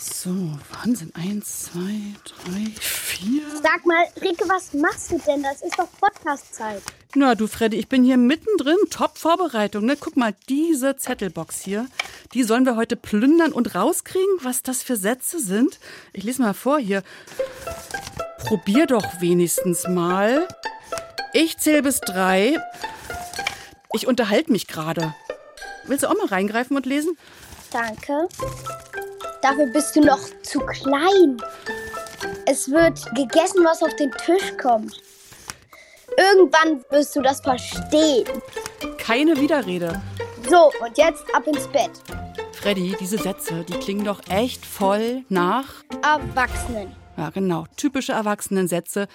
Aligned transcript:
So, 0.00 0.30
Wahnsinn. 0.70 1.12
Eins, 1.16 1.64
zwei, 1.64 2.14
drei, 2.24 2.70
vier. 2.80 3.42
Sag 3.60 3.84
mal, 3.84 4.04
Rike, 4.22 4.48
was 4.48 4.72
machst 4.72 5.10
du 5.10 5.18
denn? 5.18 5.42
Das 5.42 5.60
ist 5.60 5.76
doch 5.76 5.88
Podcast-Zeit. 6.00 6.80
Na, 7.16 7.34
du 7.34 7.48
Freddy, 7.48 7.78
ich 7.78 7.88
bin 7.88 8.04
hier 8.04 8.16
mittendrin. 8.16 8.76
Top-Vorbereitung. 8.90 9.84
Ne? 9.84 9.96
Guck 9.98 10.16
mal, 10.16 10.36
diese 10.48 10.96
Zettelbox 10.96 11.62
hier, 11.62 11.88
die 12.32 12.44
sollen 12.44 12.64
wir 12.64 12.76
heute 12.76 12.94
plündern 12.94 13.50
und 13.50 13.74
rauskriegen, 13.74 14.38
was 14.42 14.62
das 14.62 14.84
für 14.84 14.94
Sätze 14.94 15.40
sind. 15.40 15.80
Ich 16.12 16.22
lese 16.22 16.42
mal 16.42 16.54
vor 16.54 16.78
hier. 16.78 17.02
Probier 18.38 18.86
doch 18.86 19.20
wenigstens 19.20 19.88
mal. 19.88 20.46
Ich 21.32 21.58
zähle 21.58 21.82
bis 21.82 22.00
drei. 22.00 22.56
Ich 23.92 24.06
unterhalte 24.06 24.52
mich 24.52 24.68
gerade. 24.68 25.12
Willst 25.86 26.04
du 26.04 26.08
auch 26.08 26.16
mal 26.16 26.28
reingreifen 26.28 26.76
und 26.76 26.86
lesen? 26.86 27.18
Danke. 27.72 28.28
Dafür 29.42 29.66
bist 29.66 29.94
du 29.94 30.00
noch 30.00 30.20
zu 30.42 30.60
klein. 30.60 31.36
Es 32.46 32.70
wird 32.70 33.04
gegessen, 33.14 33.64
was 33.64 33.82
auf 33.82 33.94
den 33.96 34.10
Tisch 34.24 34.56
kommt. 34.60 35.00
Irgendwann 36.16 36.84
wirst 36.90 37.14
du 37.14 37.22
das 37.22 37.40
verstehen. 37.40 38.26
Keine 38.98 39.38
Widerrede. 39.40 40.00
So, 40.48 40.72
und 40.80 40.96
jetzt 40.98 41.24
ab 41.34 41.46
ins 41.46 41.66
Bett. 41.68 41.90
Freddy, 42.52 42.96
diese 42.98 43.18
Sätze, 43.18 43.64
die 43.64 43.78
klingen 43.78 44.04
doch 44.04 44.20
echt 44.28 44.66
voll 44.66 45.22
nach. 45.28 45.84
Erwachsenen. 46.02 46.94
Ja, 47.16 47.30
genau. 47.30 47.66
Typische 47.76 48.12
Erwachsenensätze. 48.12 49.06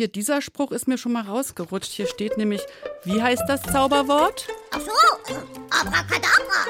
Hier, 0.00 0.08
dieser 0.08 0.40
Spruch 0.40 0.70
ist 0.72 0.88
mir 0.88 0.96
schon 0.96 1.12
mal 1.12 1.24
rausgerutscht. 1.24 1.92
Hier 1.92 2.06
steht 2.06 2.38
nämlich, 2.38 2.62
wie 3.04 3.22
heißt 3.22 3.42
das 3.46 3.60
Zauberwort? 3.60 4.48
Ach 4.70 4.80
so, 4.80 5.34
Abracadabra. 5.68 6.64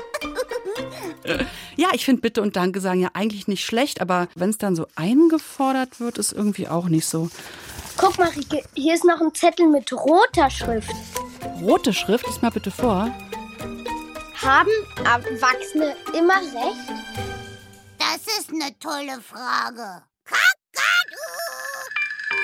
Ja, 1.77 1.91
ich 1.93 2.05
finde 2.05 2.23
Bitte 2.23 2.43
und 2.43 2.57
Danke 2.57 2.81
sagen 2.81 2.99
ja 2.99 3.11
eigentlich 3.15 3.47
nicht 3.47 3.65
schlecht, 3.65 4.01
aber 4.01 4.27
wenn 4.35 4.51
es 4.51 4.59
dann 4.59 4.75
so 4.75 4.89
eingefordert 4.97 6.01
wird, 6.01 6.19
ist 6.19 6.33
irgendwie 6.33 6.67
auch 6.67 6.89
nicht 6.89 7.07
so. 7.07 7.31
Guck 7.97 8.19
mal, 8.19 8.31
Rike, 8.31 8.65
hier 8.75 8.95
ist 8.95 9.05
noch 9.05 9.21
ein 9.21 9.33
Zettel 9.33 9.69
mit 9.69 9.93
roter 9.93 10.51
Schrift. 10.51 10.91
Rote 11.61 11.93
Schrift, 11.93 12.27
lies 12.27 12.43
mal 12.43 12.51
bitte 12.51 12.73
vor. 12.73 13.17
Haben 14.43 14.73
Erwachsene 15.05 15.95
immer 16.19 16.39
recht? 16.39 16.91
Das 17.97 18.27
ist 18.41 18.51
eine 18.51 18.77
tolle 18.81 19.21
Frage. 19.21 20.03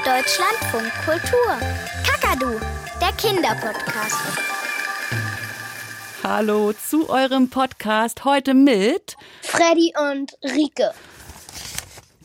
Deutschlandfunk 0.07 0.93
Kultur. 1.05 1.59
Kakadu, 2.07 2.61
der 3.01 3.13
Kinderpodcast. 3.19 4.39
Hallo 6.23 6.73
zu 6.75 7.11
eurem 7.11 7.51
Podcast 7.51 8.25
heute 8.25 8.55
mit. 8.55 9.17
Freddy 9.43 9.93
und 9.99 10.39
Rike. 10.45 10.93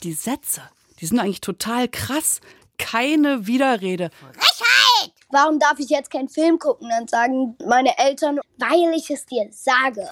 Die 0.03 0.13
Sätze, 0.13 0.61
die 0.99 1.07
sind 1.07 1.19
eigentlich 1.19 1.41
total 1.41 1.88
krass. 1.88 2.41
Keine 2.77 3.47
Widerrede. 3.47 4.11
Frechheit! 4.11 5.16
Warum 5.31 5.57
darf 5.57 5.79
ich 5.79 5.89
jetzt 5.89 6.11
keinen 6.11 6.29
Film 6.29 6.59
gucken? 6.59 6.88
Dann 6.88 7.07
sagen 7.07 7.57
meine 7.66 7.97
Eltern, 7.97 8.41
weil 8.59 8.93
ich 8.95 9.09
es 9.09 9.25
dir 9.25 9.47
sage. 9.49 10.07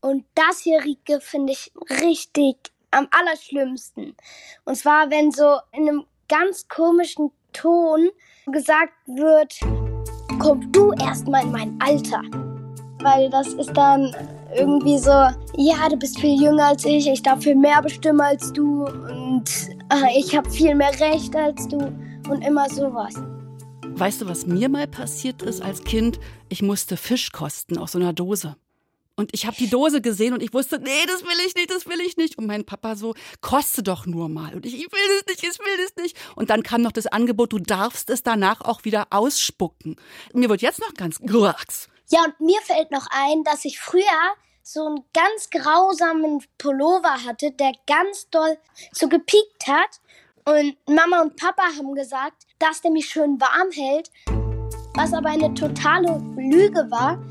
Und 0.00 0.24
das 0.36 0.60
hier, 0.60 0.84
Rike, 0.84 1.20
finde 1.20 1.54
ich 1.54 1.72
richtig 1.88 2.70
am 2.92 3.08
allerschlimmsten. 3.10 4.16
Und 4.64 4.76
zwar, 4.76 5.10
wenn 5.10 5.32
so 5.32 5.58
in 5.72 5.88
einem 5.88 6.06
ganz 6.30 6.66
komischen 6.68 7.30
Ton 7.52 8.08
gesagt 8.46 8.92
wird, 9.06 9.58
komm 10.38 10.70
du 10.72 10.92
erstmal 10.92 11.44
in 11.44 11.52
mein 11.52 11.78
Alter. 11.80 12.22
Weil 13.02 13.28
das 13.30 13.48
ist 13.54 13.72
dann 13.76 14.14
irgendwie 14.56 14.98
so, 14.98 15.10
ja, 15.10 15.88
du 15.90 15.96
bist 15.96 16.20
viel 16.20 16.40
jünger 16.40 16.66
als 16.66 16.84
ich, 16.84 17.08
ich 17.08 17.22
darf 17.22 17.42
viel 17.42 17.56
mehr 17.56 17.82
bestimmen 17.82 18.20
als 18.20 18.52
du 18.52 18.84
und 18.84 19.44
äh, 19.92 20.18
ich 20.18 20.36
habe 20.36 20.48
viel 20.50 20.74
mehr 20.74 20.92
Recht 21.00 21.34
als 21.34 21.66
du 21.66 21.78
und 22.28 22.42
immer 22.46 22.68
sowas. 22.68 23.14
Weißt 23.82 24.22
du, 24.22 24.28
was 24.28 24.46
mir 24.46 24.68
mal 24.68 24.86
passiert 24.86 25.42
ist 25.42 25.62
als 25.62 25.82
Kind? 25.82 26.20
Ich 26.48 26.62
musste 26.62 26.96
Fisch 26.96 27.32
kosten 27.32 27.76
aus 27.76 27.92
so 27.92 27.98
einer 27.98 28.12
Dose. 28.12 28.56
Und 29.20 29.34
ich 29.34 29.44
habe 29.44 29.54
die 29.58 29.68
Dose 29.68 30.00
gesehen 30.00 30.32
und 30.32 30.42
ich 30.42 30.54
wusste, 30.54 30.78
nee, 30.78 31.04
das 31.06 31.22
will 31.24 31.46
ich 31.46 31.54
nicht, 31.54 31.70
das 31.70 31.86
will 31.86 32.00
ich 32.00 32.16
nicht. 32.16 32.38
Und 32.38 32.46
mein 32.46 32.64
Papa 32.64 32.96
so, 32.96 33.14
koste 33.42 33.82
doch 33.82 34.06
nur 34.06 34.30
mal. 34.30 34.54
Und 34.54 34.64
ich, 34.64 34.72
ich 34.72 34.90
will 34.90 34.98
das 35.18 35.26
nicht, 35.26 35.42
ich 35.42 35.58
will 35.58 35.76
das 35.76 36.02
nicht. 36.02 36.16
Und 36.36 36.48
dann 36.48 36.62
kam 36.62 36.80
noch 36.80 36.90
das 36.90 37.06
Angebot, 37.06 37.52
du 37.52 37.58
darfst 37.58 38.08
es 38.08 38.22
danach 38.22 38.62
auch 38.62 38.86
wieder 38.86 39.08
ausspucken. 39.10 39.96
Mir 40.32 40.48
wird 40.48 40.62
jetzt 40.62 40.80
noch 40.80 40.94
ganz 40.94 41.18
grux. 41.18 41.88
Ja, 42.08 42.24
und 42.24 42.40
mir 42.40 42.58
fällt 42.62 42.90
noch 42.90 43.08
ein, 43.10 43.44
dass 43.44 43.66
ich 43.66 43.78
früher 43.78 44.02
so 44.62 44.86
einen 44.86 45.04
ganz 45.12 45.50
grausamen 45.50 46.42
Pullover 46.56 47.22
hatte, 47.22 47.50
der 47.50 47.72
ganz 47.86 48.30
doll 48.30 48.56
so 48.92 49.06
gepiekt 49.06 49.66
hat. 49.66 50.00
Und 50.46 50.78
Mama 50.88 51.20
und 51.20 51.36
Papa 51.36 51.64
haben 51.76 51.94
gesagt, 51.94 52.46
dass 52.58 52.80
der 52.80 52.90
mich 52.90 53.10
schön 53.10 53.38
warm 53.38 53.70
hält, 53.70 54.10
was 54.94 55.12
aber 55.12 55.28
eine 55.28 55.52
totale 55.52 56.22
Lüge 56.36 56.90
war. 56.90 57.22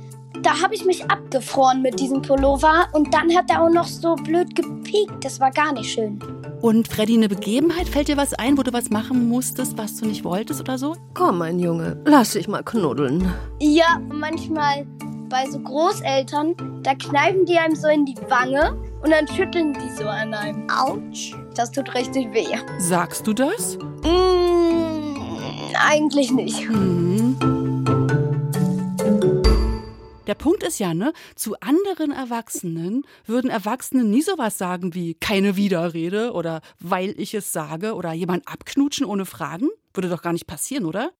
Da 0.41 0.61
habe 0.61 0.73
ich 0.73 0.85
mich 0.85 1.09
abgefroren 1.09 1.81
mit 1.81 1.99
diesem 1.99 2.21
Pullover 2.21 2.87
und 2.93 3.13
dann 3.13 3.35
hat 3.35 3.49
er 3.49 3.61
auch 3.61 3.69
noch 3.69 3.87
so 3.87 4.15
blöd 4.15 4.55
gepiekt. 4.55 5.23
Das 5.23 5.39
war 5.39 5.51
gar 5.51 5.73
nicht 5.73 5.91
schön. 5.91 6.19
Und 6.61 6.87
Freddy, 6.87 7.15
eine 7.15 7.29
Begebenheit, 7.29 7.87
fällt 7.87 8.07
dir 8.07 8.17
was 8.17 8.33
ein, 8.33 8.57
wo 8.57 8.63
du 8.63 8.71
was 8.71 8.89
machen 8.89 9.27
musstest, 9.27 9.77
was 9.77 9.97
du 9.97 10.05
nicht 10.05 10.23
wolltest 10.23 10.59
oder 10.61 10.77
so? 10.77 10.95
Komm, 11.13 11.39
mein 11.39 11.59
Junge, 11.59 12.01
lass 12.05 12.33
dich 12.33 12.47
mal 12.47 12.63
knuddeln. 12.63 13.33
Ja, 13.59 14.01
manchmal 14.09 14.85
bei 15.29 15.45
so 15.49 15.59
Großeltern, 15.59 16.55
da 16.83 16.95
kneifen 16.95 17.45
die 17.45 17.57
einem 17.57 17.75
so 17.75 17.87
in 17.87 18.05
die 18.05 18.17
Wange 18.29 18.75
und 19.03 19.11
dann 19.11 19.27
schütteln 19.27 19.73
die 19.73 19.95
so 19.95 20.07
an 20.07 20.33
einem. 20.33 20.67
Autsch. 20.69 21.35
Das 21.55 21.71
tut 21.71 21.93
richtig 21.93 22.33
weh. 22.33 22.47
Sagst 22.79 23.27
du 23.27 23.33
das? 23.33 23.77
Mm, 24.03 25.15
eigentlich 25.87 26.31
nicht. 26.31 26.67
Hm. 26.67 27.58
Der 30.29 30.35
Punkt 30.35 30.61
ist 30.61 30.77
ja, 30.77 30.93
ne, 30.93 31.11
zu 31.35 31.59
anderen 31.59 32.11
Erwachsenen 32.11 33.03
würden 33.25 33.49
Erwachsene 33.49 34.03
nie 34.03 34.21
sowas 34.21 34.59
sagen 34.59 34.93
wie 34.93 35.15
keine 35.15 35.55
Widerrede 35.55 36.33
oder 36.33 36.61
weil 36.79 37.19
ich 37.19 37.33
es 37.33 37.51
sage 37.51 37.95
oder 37.95 38.13
jemand 38.13 38.47
abknutschen 38.47 39.07
ohne 39.07 39.25
Fragen. 39.25 39.69
Würde 39.91 40.07
doch 40.07 40.21
gar 40.21 40.31
nicht 40.31 40.45
passieren, 40.45 40.85
oder? 40.85 41.13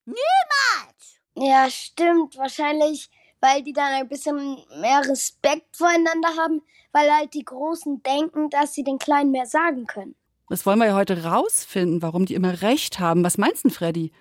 Ja, 1.33 1.71
stimmt. 1.71 2.37
Wahrscheinlich, 2.37 3.09
weil 3.41 3.63
die 3.63 3.73
dann 3.73 3.93
ein 3.93 4.07
bisschen 4.07 4.35
mehr 4.79 5.01
Respekt 5.03 5.75
voreinander 5.75 6.29
haben, 6.37 6.61
weil 6.91 7.11
halt 7.11 7.33
die 7.33 7.45
Großen 7.45 8.03
denken, 8.03 8.51
dass 8.51 8.75
sie 8.75 8.83
den 8.83 8.99
Kleinen 8.99 9.31
mehr 9.31 9.47
sagen 9.47 9.87
können. 9.87 10.13
Das 10.49 10.67
wollen 10.67 10.77
wir 10.77 10.85
ja 10.85 10.95
heute 10.95 11.23
rausfinden, 11.23 12.03
warum 12.03 12.27
die 12.27 12.35
immer 12.35 12.61
recht 12.61 12.99
haben. 12.99 13.23
Was 13.23 13.39
meinst 13.39 13.65
du, 13.65 13.69
Freddy? 13.69 14.11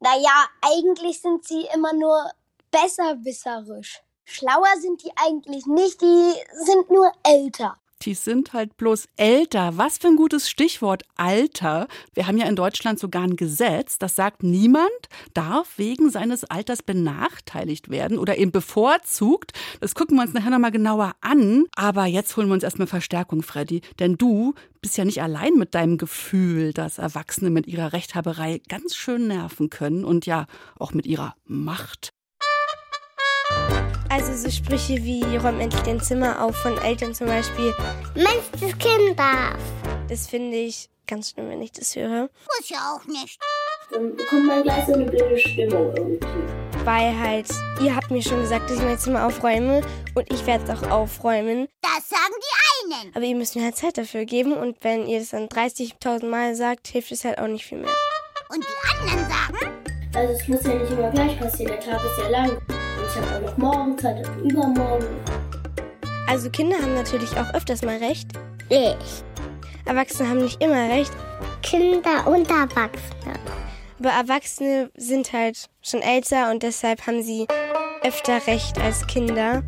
Naja, 0.00 0.48
eigentlich 0.60 1.20
sind 1.20 1.46
sie 1.46 1.68
immer 1.72 1.92
nur 1.92 2.32
besserwisserisch. 2.72 4.00
Schlauer 4.24 4.80
sind 4.80 5.02
die 5.02 5.10
eigentlich 5.16 5.66
nicht, 5.66 6.00
die 6.00 6.32
sind 6.64 6.90
nur 6.90 7.10
älter. 7.24 7.76
Die 8.02 8.14
sind 8.14 8.52
halt 8.52 8.76
bloß 8.76 9.06
älter. 9.16 9.78
Was 9.78 9.96
für 9.96 10.08
ein 10.08 10.16
gutes 10.16 10.50
Stichwort, 10.50 11.04
Alter. 11.16 11.88
Wir 12.12 12.26
haben 12.26 12.36
ja 12.36 12.46
in 12.46 12.56
Deutschland 12.56 12.98
sogar 12.98 13.22
ein 13.22 13.36
Gesetz, 13.36 13.98
das 13.98 14.14
sagt, 14.14 14.42
niemand 14.42 14.90
darf 15.32 15.78
wegen 15.78 16.10
seines 16.10 16.44
Alters 16.44 16.82
benachteiligt 16.82 17.88
werden 17.88 18.18
oder 18.18 18.36
eben 18.36 18.52
bevorzugt. 18.52 19.52
Das 19.80 19.94
gucken 19.94 20.16
wir 20.16 20.22
uns 20.22 20.34
nachher 20.34 20.50
nochmal 20.50 20.70
genauer 20.70 21.12
an. 21.22 21.64
Aber 21.76 22.04
jetzt 22.04 22.36
holen 22.36 22.48
wir 22.48 22.54
uns 22.54 22.64
erstmal 22.64 22.88
Verstärkung, 22.88 23.42
Freddy. 23.42 23.80
Denn 23.98 24.16
du 24.16 24.54
bist 24.82 24.98
ja 24.98 25.06
nicht 25.06 25.22
allein 25.22 25.54
mit 25.54 25.74
deinem 25.74 25.96
Gefühl, 25.96 26.74
dass 26.74 26.98
Erwachsene 26.98 27.48
mit 27.48 27.66
ihrer 27.66 27.94
Rechthaberei 27.94 28.60
ganz 28.68 28.96
schön 28.96 29.28
nerven 29.28 29.70
können 29.70 30.04
und 30.04 30.26
ja 30.26 30.46
auch 30.78 30.92
mit 30.92 31.06
ihrer 31.06 31.36
Macht. 31.44 32.12
Also 34.14 34.32
so 34.32 34.48
Sprüche 34.48 35.02
wie 35.02 35.24
räum 35.38 35.58
endlich 35.58 35.82
dein 35.82 36.00
Zimmer 36.00 36.40
auf 36.40 36.54
von 36.54 36.78
Eltern 36.78 37.12
zum 37.16 37.26
Beispiel, 37.26 37.74
Mensch, 38.14 38.44
das 38.52 38.78
Kind 38.78 39.18
darf. 39.18 39.58
das 40.08 40.28
finde 40.28 40.56
ich 40.56 40.88
ganz 41.08 41.30
schlimm, 41.30 41.48
wenn 41.50 41.60
ich 41.60 41.72
das 41.72 41.96
höre. 41.96 42.28
Muss 42.60 42.68
ja 42.68 42.94
auch 42.94 43.04
nicht. 43.08 43.40
Dann 43.90 44.14
bekommt 44.14 44.46
man 44.46 44.62
gleich 44.62 44.86
so 44.86 44.92
eine 44.92 45.06
blöde 45.06 45.36
Stimmung 45.36 45.92
irgendwie. 45.96 46.28
Weil 46.84 47.18
halt, 47.18 47.48
ihr 47.82 47.96
habt 47.96 48.12
mir 48.12 48.22
schon 48.22 48.40
gesagt, 48.40 48.70
dass 48.70 48.78
ich 48.78 48.84
mein 48.84 49.00
Zimmer 49.00 49.26
aufräume 49.26 49.80
und 50.14 50.32
ich 50.32 50.46
werde 50.46 50.62
es 50.62 50.70
auch 50.70 50.88
aufräumen. 50.92 51.66
Das 51.82 52.08
sagen 52.08 52.34
die 52.36 52.94
einen. 52.94 53.16
Aber 53.16 53.24
ihr 53.24 53.34
müsst 53.34 53.56
mir 53.56 53.64
halt 53.64 53.76
Zeit 53.76 53.98
dafür 53.98 54.26
geben 54.26 54.52
und 54.52 54.76
wenn 54.82 55.08
ihr 55.08 55.18
das 55.18 55.30
dann 55.30 55.48
30.000 55.48 56.24
Mal 56.26 56.54
sagt, 56.54 56.86
hilft 56.86 57.10
es 57.10 57.24
halt 57.24 57.40
auch 57.40 57.48
nicht 57.48 57.66
viel 57.66 57.78
mehr. 57.78 57.90
Und 58.48 58.64
die 58.64 59.08
anderen 59.10 59.28
sagen, 59.28 59.72
Also 60.14 60.34
es 60.34 60.46
muss 60.46 60.62
ja 60.62 60.74
nicht 60.74 60.92
immer 60.92 61.10
gleich 61.10 61.36
passieren, 61.36 61.72
der 61.72 61.80
Tag 61.80 62.00
ist 62.04 62.18
ja 62.22 62.28
lang. 62.28 62.62
Ich 63.14 63.20
habe 63.20 63.36
auch 63.36 63.50
noch 63.50 63.56
morgen 63.58 63.96
Zeit 63.96 64.28
und 64.28 64.50
übermorgen. 64.50 65.06
Also 66.26 66.50
Kinder 66.50 66.76
haben 66.82 66.94
natürlich 66.94 67.30
auch 67.38 67.54
öfters 67.54 67.82
mal 67.82 67.98
recht. 67.98 68.26
ich. 68.70 69.22
Erwachsene 69.84 70.28
haben 70.28 70.42
nicht 70.42 70.60
immer 70.60 70.88
recht. 70.88 71.12
Kinder 71.62 72.26
und 72.26 72.50
Erwachsene. 72.50 73.34
Aber 74.00 74.08
Erwachsene 74.08 74.90
sind 74.96 75.32
halt 75.32 75.66
schon 75.80 76.02
älter 76.02 76.50
und 76.50 76.64
deshalb 76.64 77.06
haben 77.06 77.22
sie 77.22 77.46
öfter 78.02 78.44
recht 78.48 78.80
als 78.80 79.06
Kinder. 79.06 79.62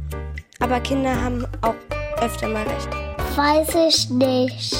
Aber 0.58 0.80
Kinder 0.80 1.14
haben 1.14 1.46
auch 1.62 1.76
öfter 2.20 2.48
mal 2.48 2.66
recht. 2.66 2.88
Weiß 3.36 3.74
ich 3.88 4.10
nicht. 4.10 4.74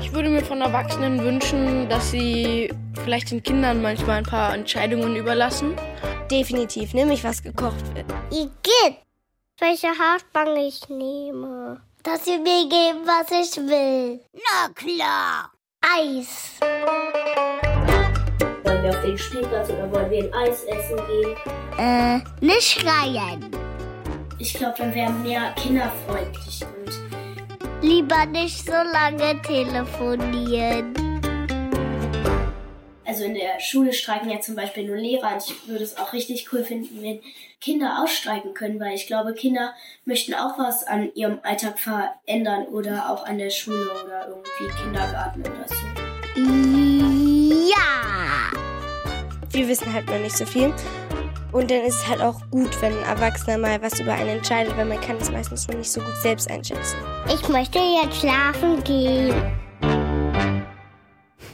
Ich 0.00 0.12
würde 0.12 0.30
mir 0.30 0.42
von 0.42 0.60
Erwachsenen 0.62 1.22
wünschen, 1.22 1.88
dass 1.88 2.10
sie 2.10 2.72
vielleicht 3.04 3.30
den 3.30 3.42
Kindern 3.42 3.82
manchmal 3.82 4.18
ein 4.18 4.24
paar 4.24 4.52
Entscheidungen 4.52 5.14
überlassen. 5.14 5.76
Definitiv, 6.30 6.94
nämlich 6.94 7.24
was 7.24 7.42
gekocht 7.42 7.94
wird. 7.94 8.06
Igitt, 8.30 8.98
welche 9.58 9.88
Haarstange 9.88 10.66
ich 10.66 10.88
nehme. 10.88 11.80
Dass 12.02 12.24
sie 12.24 12.38
mir 12.38 12.68
geben, 12.68 13.00
was 13.04 13.30
ich 13.30 13.56
will. 13.56 14.20
Na 14.32 14.68
klar. 14.74 15.50
Eis. 15.82 16.60
Wollen 18.64 18.82
wir 18.82 18.90
auf 18.90 19.02
den 19.02 19.18
Spielplatz 19.18 19.70
oder 19.70 19.90
wollen 19.92 20.10
wir 20.10 20.24
ein 20.24 20.34
Eis 20.34 20.64
essen 20.64 20.96
gehen? 21.06 21.36
Äh, 21.78 22.20
nicht 22.44 22.80
schreien. 22.80 23.50
Ich 24.38 24.54
glaube, 24.54 24.74
dann 24.78 24.94
wären 24.94 25.22
mehr 25.22 25.52
kinderfreundlich 25.52 26.62
und 26.62 27.00
Lieber 27.82 28.26
nicht 28.26 28.64
so 28.64 28.72
lange 28.72 29.40
telefonieren. 29.42 31.09
Also 33.20 33.28
in 33.32 33.38
der 33.38 33.60
Schule 33.60 33.92
streiken 33.92 34.30
ja 34.30 34.40
zum 34.40 34.56
Beispiel 34.56 34.86
nur 34.86 34.96
Lehrer 34.96 35.34
und 35.34 35.44
ich 35.44 35.68
würde 35.68 35.84
es 35.84 35.98
auch 35.98 36.14
richtig 36.14 36.50
cool 36.54 36.64
finden, 36.64 37.02
wenn 37.02 37.20
Kinder 37.60 38.02
ausstreiken 38.02 38.54
können, 38.54 38.80
weil 38.80 38.94
ich 38.94 39.06
glaube, 39.06 39.34
Kinder 39.34 39.74
möchten 40.06 40.32
auch 40.32 40.58
was 40.58 40.84
an 40.84 41.14
ihrem 41.14 41.38
Alltag 41.42 41.78
verändern 41.78 42.64
oder 42.68 43.10
auch 43.10 43.26
an 43.26 43.36
der 43.36 43.50
Schule 43.50 43.90
oder 44.02 44.28
irgendwie 44.28 44.82
Kindergarten 44.82 45.40
oder 45.42 45.66
so. 45.68 45.74
Ja. 47.68 48.52
Wir 49.50 49.68
wissen 49.68 49.92
halt 49.92 50.06
noch 50.06 50.20
nicht 50.20 50.38
so 50.38 50.46
viel. 50.46 50.72
Und 51.52 51.70
dann 51.70 51.82
ist 51.82 51.96
es 51.96 52.08
halt 52.08 52.22
auch 52.22 52.40
gut, 52.50 52.80
wenn 52.80 52.96
ein 52.96 53.04
Erwachsener 53.04 53.58
mal 53.58 53.82
was 53.82 54.00
über 54.00 54.14
einen 54.14 54.38
entscheidet, 54.38 54.74
weil 54.78 54.86
man 54.86 55.00
kann 55.02 55.18
es 55.18 55.30
meistens 55.30 55.68
noch 55.68 55.76
nicht 55.76 55.92
so 55.92 56.00
gut 56.00 56.16
selbst 56.22 56.50
einschätzen. 56.50 56.96
Ich 57.26 57.46
möchte 57.50 57.80
jetzt 57.80 58.20
schlafen 58.20 58.82
gehen. 58.82 59.69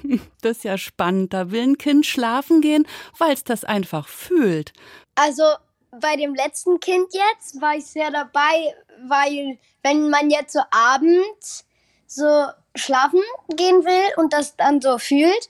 Das 0.43 0.59
ist 0.59 0.65
ja 0.65 0.79
spannend. 0.79 1.33
Da 1.33 1.51
will 1.51 1.63
ein 1.63 1.79
Kind 1.79 2.07
schlafen 2.07 2.61
gehen, 2.61 2.87
weil 3.19 3.33
es 3.33 3.45
das 3.45 3.65
einfach 3.65 4.09
fühlt. 4.09 4.73
Also 5.15 5.45
bei 5.91 6.17
dem 6.17 6.35
letzten 6.35 6.81
Kind 6.81 7.09
jetzt 7.13 7.61
war 7.61 7.77
ich 7.77 7.87
sehr 7.87 8.11
dabei, 8.11 8.75
weil 9.09 9.59
wenn 9.83 10.11
man 10.11 10.31
jetzt 10.31 10.53
so 10.53 10.61
abends 10.71 11.65
so 12.07 12.47
schlafen 12.75 13.23
gehen 13.57 13.85
will 13.85 14.13
und 14.17 14.33
das 14.33 14.57
dann 14.57 14.81
so 14.81 14.99
fühlt, 14.99 15.49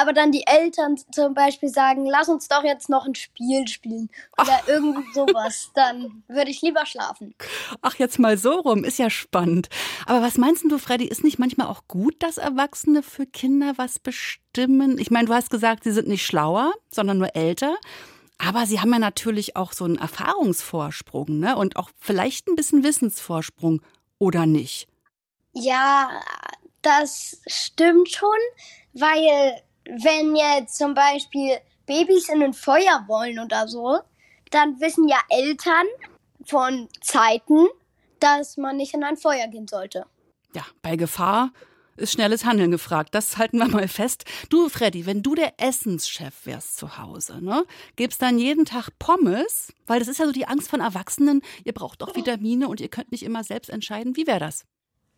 aber 0.00 0.12
dann 0.12 0.32
die 0.32 0.46
Eltern 0.46 0.96
zum 1.12 1.34
Beispiel 1.34 1.68
sagen, 1.68 2.06
lass 2.06 2.28
uns 2.28 2.48
doch 2.48 2.64
jetzt 2.64 2.88
noch 2.88 3.06
ein 3.06 3.14
Spiel 3.14 3.68
spielen 3.68 4.08
oder 4.40 4.60
irgendwie 4.66 5.12
sowas, 5.12 5.70
dann 5.74 6.22
würde 6.28 6.50
ich 6.50 6.62
lieber 6.62 6.86
schlafen. 6.86 7.34
Ach, 7.82 7.94
jetzt 7.96 8.18
mal 8.18 8.38
so 8.38 8.60
rum, 8.60 8.84
ist 8.84 8.98
ja 8.98 9.10
spannend. 9.10 9.68
Aber 10.06 10.22
was 10.22 10.38
meinst 10.38 10.64
du, 10.64 10.78
Freddy, 10.78 11.06
ist 11.06 11.24
nicht 11.24 11.38
manchmal 11.38 11.66
auch 11.66 11.82
gut, 11.88 12.22
dass 12.22 12.38
Erwachsene 12.38 13.02
für 13.02 13.26
Kinder 13.26 13.74
was 13.76 13.98
bestimmen? 13.98 14.98
Ich 14.98 15.10
meine, 15.10 15.26
du 15.26 15.34
hast 15.34 15.50
gesagt, 15.50 15.84
sie 15.84 15.92
sind 15.92 16.08
nicht 16.08 16.24
schlauer, 16.24 16.72
sondern 16.90 17.18
nur 17.18 17.34
älter. 17.36 17.76
Aber 18.38 18.64
sie 18.64 18.80
haben 18.80 18.92
ja 18.92 18.98
natürlich 18.98 19.56
auch 19.56 19.72
so 19.72 19.84
einen 19.84 19.98
Erfahrungsvorsprung, 19.98 21.38
ne? 21.38 21.56
Und 21.56 21.76
auch 21.76 21.90
vielleicht 21.98 22.48
ein 22.48 22.56
bisschen 22.56 22.82
Wissensvorsprung, 22.82 23.82
oder 24.18 24.46
nicht? 24.46 24.88
Ja, 25.52 26.10
das 26.82 27.40
stimmt 27.46 28.10
schon, 28.10 28.38
weil 28.92 29.60
wenn 29.84 30.36
jetzt 30.36 30.76
zum 30.76 30.94
Beispiel 30.94 31.58
Babys 31.86 32.28
in 32.28 32.42
ein 32.42 32.54
Feuer 32.54 33.04
wollen 33.06 33.38
oder 33.38 33.66
so, 33.66 34.00
dann 34.50 34.80
wissen 34.80 35.08
ja 35.08 35.18
Eltern 35.28 35.86
von 36.44 36.88
Zeiten, 37.00 37.66
dass 38.18 38.56
man 38.56 38.76
nicht 38.76 38.94
in 38.94 39.04
ein 39.04 39.16
Feuer 39.16 39.46
gehen 39.48 39.68
sollte. 39.68 40.06
Ja, 40.54 40.64
bei 40.82 40.96
Gefahr 40.96 41.50
ist 41.96 42.12
schnelles 42.12 42.44
Handeln 42.44 42.70
gefragt. 42.70 43.14
Das 43.14 43.36
halten 43.36 43.58
wir 43.58 43.68
mal 43.68 43.88
fest. 43.88 44.24
Du, 44.48 44.68
Freddy, 44.68 45.06
wenn 45.06 45.22
du 45.22 45.34
der 45.34 45.54
Essenschef 45.58 46.46
wärst 46.46 46.76
zu 46.76 46.98
Hause, 46.98 47.44
ne, 47.44 47.64
gibst 47.96 48.22
dann 48.22 48.38
jeden 48.38 48.64
Tag 48.64 48.90
Pommes, 48.98 49.72
weil 49.86 49.98
das 49.98 50.08
ist 50.08 50.18
ja 50.18 50.26
so 50.26 50.32
die 50.32 50.46
Angst 50.46 50.68
von 50.68 50.80
Erwachsenen. 50.80 51.42
Ihr 51.64 51.72
braucht 51.72 52.02
doch 52.02 52.16
Vitamine 52.16 52.68
und 52.68 52.80
ihr 52.80 52.88
könnt 52.88 53.12
nicht 53.12 53.22
immer 53.22 53.44
selbst 53.44 53.70
entscheiden. 53.70 54.16
Wie 54.16 54.26
wäre 54.26 54.40
das? 54.40 54.64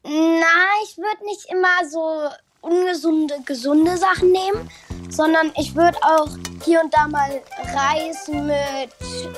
Na, 0.04 0.80
ich 0.84 0.98
würde 0.98 1.24
nicht 1.24 1.46
immer 1.50 1.88
so 1.88 2.28
ungesunde, 2.62 3.34
gesunde 3.44 3.96
Sachen 3.96 4.32
nehmen, 4.32 4.70
sondern 5.10 5.52
ich 5.58 5.74
würde 5.74 5.98
auch 6.02 6.28
hier 6.64 6.80
und 6.80 6.94
da 6.94 7.06
mal 7.06 7.42
Reis 7.74 8.28
mit 8.28 8.90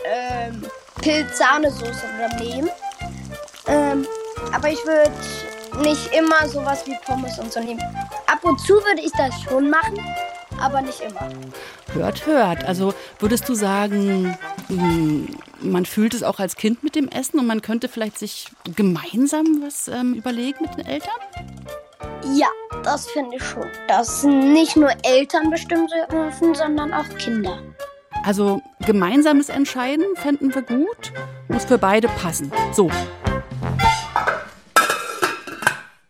ähm, 0.05 0.63
Pilz-Sahnesoße 1.01 2.07
nehmen. 2.39 2.71
Ähm, 3.67 4.07
aber 4.53 4.69
ich 4.69 4.85
würde 4.87 5.11
nicht 5.83 6.15
immer 6.15 6.47
sowas 6.49 6.87
wie 6.87 6.97
Pommes 7.05 7.39
und 7.39 7.53
so 7.53 7.61
nehmen. 7.61 7.83
Ab 8.27 8.45
und 8.45 8.61
zu 8.61 8.75
würde 8.75 9.01
ich 9.03 9.13
das 9.13 9.41
schon 9.43 9.71
machen, 9.71 9.99
aber 10.61 10.81
nicht 10.83 11.01
immer. 11.01 11.29
Hört, 11.93 12.27
hört. 12.27 12.65
Also 12.65 12.95
würdest 13.19 13.49
du 13.49 13.55
sagen, 13.55 14.37
hm, 14.69 15.37
man 15.61 15.87
fühlt 15.87 16.15
es 16.15 16.23
auch 16.23 16.39
als 16.39 16.57
Kind 16.57 16.83
mit 16.83 16.95
dem 16.95 17.09
Essen 17.09 17.39
und 17.39 17.47
man 17.47 17.63
könnte 17.63 17.89
vielleicht 17.89 18.19
sich 18.19 18.51
gemeinsam 18.77 19.63
was 19.63 19.89
ähm, 19.89 20.15
überlegen 20.15 20.59
mit 20.63 20.77
den 20.77 20.87
Eltern? 20.87 21.15
Ja, 22.35 22.49
das 22.85 23.07
finde 23.07 23.37
ich 23.37 23.43
schon. 23.43 23.67
Dass 23.89 24.23
nicht 24.23 24.77
nur 24.77 24.91
Eltern 25.03 25.51
bestimmen 25.51 25.89
dürfen, 26.11 26.55
sondern 26.55 26.93
auch 26.93 27.09
Kinder. 27.19 27.59
Also 28.23 28.63
gemeinsames 28.87 29.49
Entscheiden 29.49 30.05
fänden 30.17 30.55
wir 30.55 30.63
gut, 30.63 31.13
muss 31.49 31.65
für 31.65 31.79
beide 31.79 32.09
passen. 32.09 32.53
So. 32.73 32.91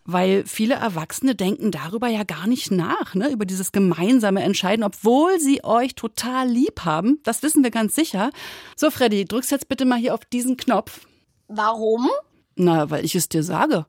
Weil 0.05 0.44
viele 0.47 0.75
Erwachsene 0.75 1.35
denken 1.35 1.71
darüber 1.71 2.09
ja 2.09 2.25
gar 2.25 2.47
nicht 2.47 2.71
nach, 2.71 3.15
ne? 3.15 3.31
über 3.31 3.47
dieses 3.47 3.73
gemeinsame 3.73 4.43
Entscheiden, 4.43 4.85
obwohl 4.85 5.41
sie 5.41 5.65
euch 5.65 5.94
total 5.94 6.47
lieb 6.47 6.85
haben. 6.85 7.20
Das 7.25 7.43
wissen 7.43 7.65
wir 7.65 7.70
ganz 7.70 7.94
sicher. 7.94 8.31
So, 8.77 8.91
Freddy, 8.91 9.25
drückst 9.25 9.50
jetzt 9.50 9.69
bitte 9.69 9.87
mal 9.87 9.99
hier 9.99 10.15
auf 10.15 10.25
diesen 10.27 10.56
Knopf. 10.56 11.06
Warum? 11.49 12.11
Na, 12.55 12.91
weil 12.91 13.05
ich 13.05 13.15
es 13.15 13.29
dir 13.29 13.43
sage. 13.43 13.87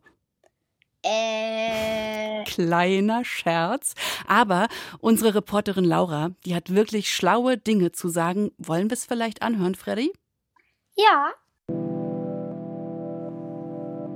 Äh. 1.05 2.43
Kleiner 2.45 3.23
Scherz. 3.23 3.93
Aber 4.27 4.67
unsere 4.99 5.35
Reporterin 5.35 5.85
Laura, 5.85 6.31
die 6.45 6.55
hat 6.55 6.73
wirklich 6.73 7.13
schlaue 7.13 7.57
Dinge 7.57 7.91
zu 7.91 8.09
sagen. 8.09 8.51
Wollen 8.57 8.89
wir 8.89 8.95
es 8.95 9.05
vielleicht 9.05 9.41
anhören, 9.41 9.75
Freddy? 9.75 10.11
Ja. 10.95 11.31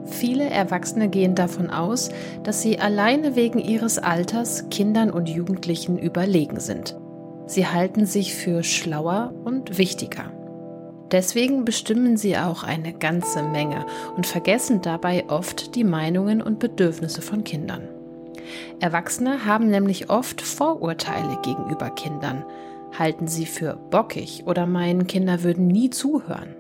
Viele 0.06 0.50
Erwachsene 0.50 1.10
gehen 1.10 1.36
davon 1.36 1.70
aus, 1.70 2.10
dass 2.44 2.62
sie 2.62 2.80
alleine 2.80 3.36
wegen 3.36 3.60
ihres 3.60 4.00
Alters 4.00 4.70
Kindern 4.70 5.12
und 5.12 5.30
Jugendlichen 5.30 6.00
überlegen 6.00 6.60
sind. 6.60 6.98
Sie 7.46 7.68
halten 7.68 8.06
sich 8.06 8.34
für 8.34 8.64
schlauer 8.64 9.34
und 9.44 9.78
wichtiger. 9.78 10.39
Deswegen 11.12 11.66
bestimmen 11.66 12.18
sie 12.18 12.38
auch 12.38 12.64
eine 12.64 12.94
ganze 12.94 13.42
Menge 13.42 13.86
und 14.16 14.28
vergessen 14.28 14.82
dabei 14.82 15.26
oft 15.28 15.76
die 15.76 15.84
Meinungen 15.84 16.42
und 16.42 16.60
Bedürfnisse 16.60 17.22
von 17.22 17.44
Kindern. 17.44 17.88
Erwachsene 18.80 19.46
haben 19.46 19.70
nämlich 19.70 20.10
oft 20.10 20.42
Vorurteile 20.42 21.40
gegenüber 21.42 21.90
Kindern, 21.90 22.46
halten 22.98 23.28
sie 23.28 23.46
für 23.46 23.76
bockig 23.90 24.44
oder 24.46 24.66
meinen, 24.66 25.08
Kinder 25.08 25.44
würden 25.44 25.68
nie 25.68 25.90
zuhören. 25.90 26.56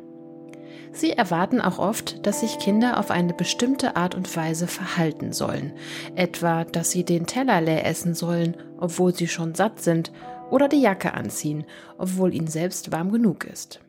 Sie 0.91 1.12
erwarten 1.12 1.62
auch 1.62 1.77
oft, 1.77 2.25
dass 2.25 2.41
sich 2.41 2.58
Kinder 2.58 3.00
auf 3.00 3.12
eine 3.12 3.34
bestimmte 3.34 3.96
Art 3.96 4.15
und 4.15 4.36
Weise 4.36 4.68
verhalten 4.68 5.34
sollen, 5.34 5.74
etwa, 6.15 6.63
dass 6.63 6.89
sie 6.89 7.03
den 7.03 7.27
Teller 7.27 7.62
leer 7.62 7.86
essen 7.86 8.15
sollen, 8.15 8.58
obwohl 8.79 9.13
sie 9.13 9.27
schon 9.27 9.53
satt 9.53 9.82
sind, 9.82 10.12
oder 10.50 10.68
die 10.68 10.82
Jacke 10.82 11.13
anziehen, 11.13 11.63
obwohl 12.00 12.34
ihnen 12.34 12.48
selbst 12.48 12.91
warm 12.91 13.12
genug 13.12 13.46
ist. 13.46 13.82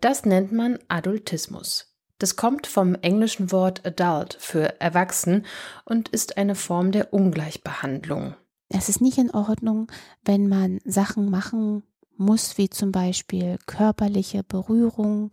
Das 0.00 0.24
nennt 0.24 0.52
man 0.52 0.78
Adultismus. 0.88 1.92
Das 2.18 2.36
kommt 2.36 2.66
vom 2.66 2.94
englischen 2.94 3.52
Wort 3.52 3.84
adult 3.84 4.36
für 4.40 4.80
erwachsen 4.80 5.44
und 5.84 6.08
ist 6.08 6.38
eine 6.38 6.54
Form 6.54 6.92
der 6.92 7.12
Ungleichbehandlung. 7.12 8.34
Es 8.68 8.88
ist 8.88 9.00
nicht 9.00 9.18
in 9.18 9.30
Ordnung, 9.30 9.92
wenn 10.24 10.48
man 10.48 10.80
Sachen 10.84 11.30
machen 11.30 11.82
muss, 12.18 12.56
wie 12.56 12.70
zum 12.70 12.92
Beispiel 12.92 13.58
körperliche 13.66 14.42
Berührung 14.42 15.30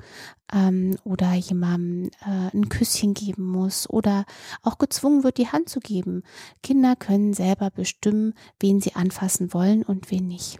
ähm, 0.53 0.97
oder 1.03 1.33
jemandem 1.33 2.11
äh, 2.21 2.55
ein 2.55 2.69
Küsschen 2.69 3.13
geben 3.13 3.45
muss 3.45 3.89
oder 3.89 4.25
auch 4.61 4.77
gezwungen 4.77 5.23
wird, 5.23 5.37
die 5.37 5.47
Hand 5.47 5.69
zu 5.69 5.79
geben. 5.79 6.23
Kinder 6.61 6.95
können 6.95 7.33
selber 7.33 7.69
bestimmen, 7.71 8.33
wen 8.59 8.81
sie 8.81 8.95
anfassen 8.95 9.53
wollen 9.53 9.83
und 9.83 10.11
wen 10.11 10.27
nicht. 10.27 10.59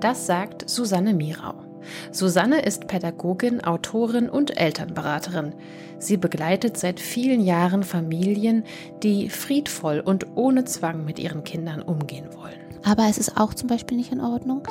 Das 0.00 0.26
sagt 0.26 0.68
Susanne 0.68 1.14
Mirau. 1.14 1.71
Susanne 2.10 2.62
ist 2.62 2.86
Pädagogin, 2.86 3.62
Autorin 3.64 4.28
und 4.28 4.58
Elternberaterin. 4.58 5.54
Sie 5.98 6.16
begleitet 6.16 6.76
seit 6.76 7.00
vielen 7.00 7.40
Jahren 7.40 7.82
Familien, 7.82 8.64
die 9.02 9.28
friedvoll 9.28 10.00
und 10.00 10.26
ohne 10.36 10.64
Zwang 10.64 11.04
mit 11.04 11.18
ihren 11.18 11.44
Kindern 11.44 11.82
umgehen 11.82 12.26
wollen. 12.34 12.62
Aber 12.84 13.08
es 13.08 13.18
ist 13.18 13.36
auch 13.36 13.54
zum 13.54 13.68
Beispiel 13.68 13.96
nicht 13.96 14.12
in 14.12 14.20
Ordnung, 14.20 14.62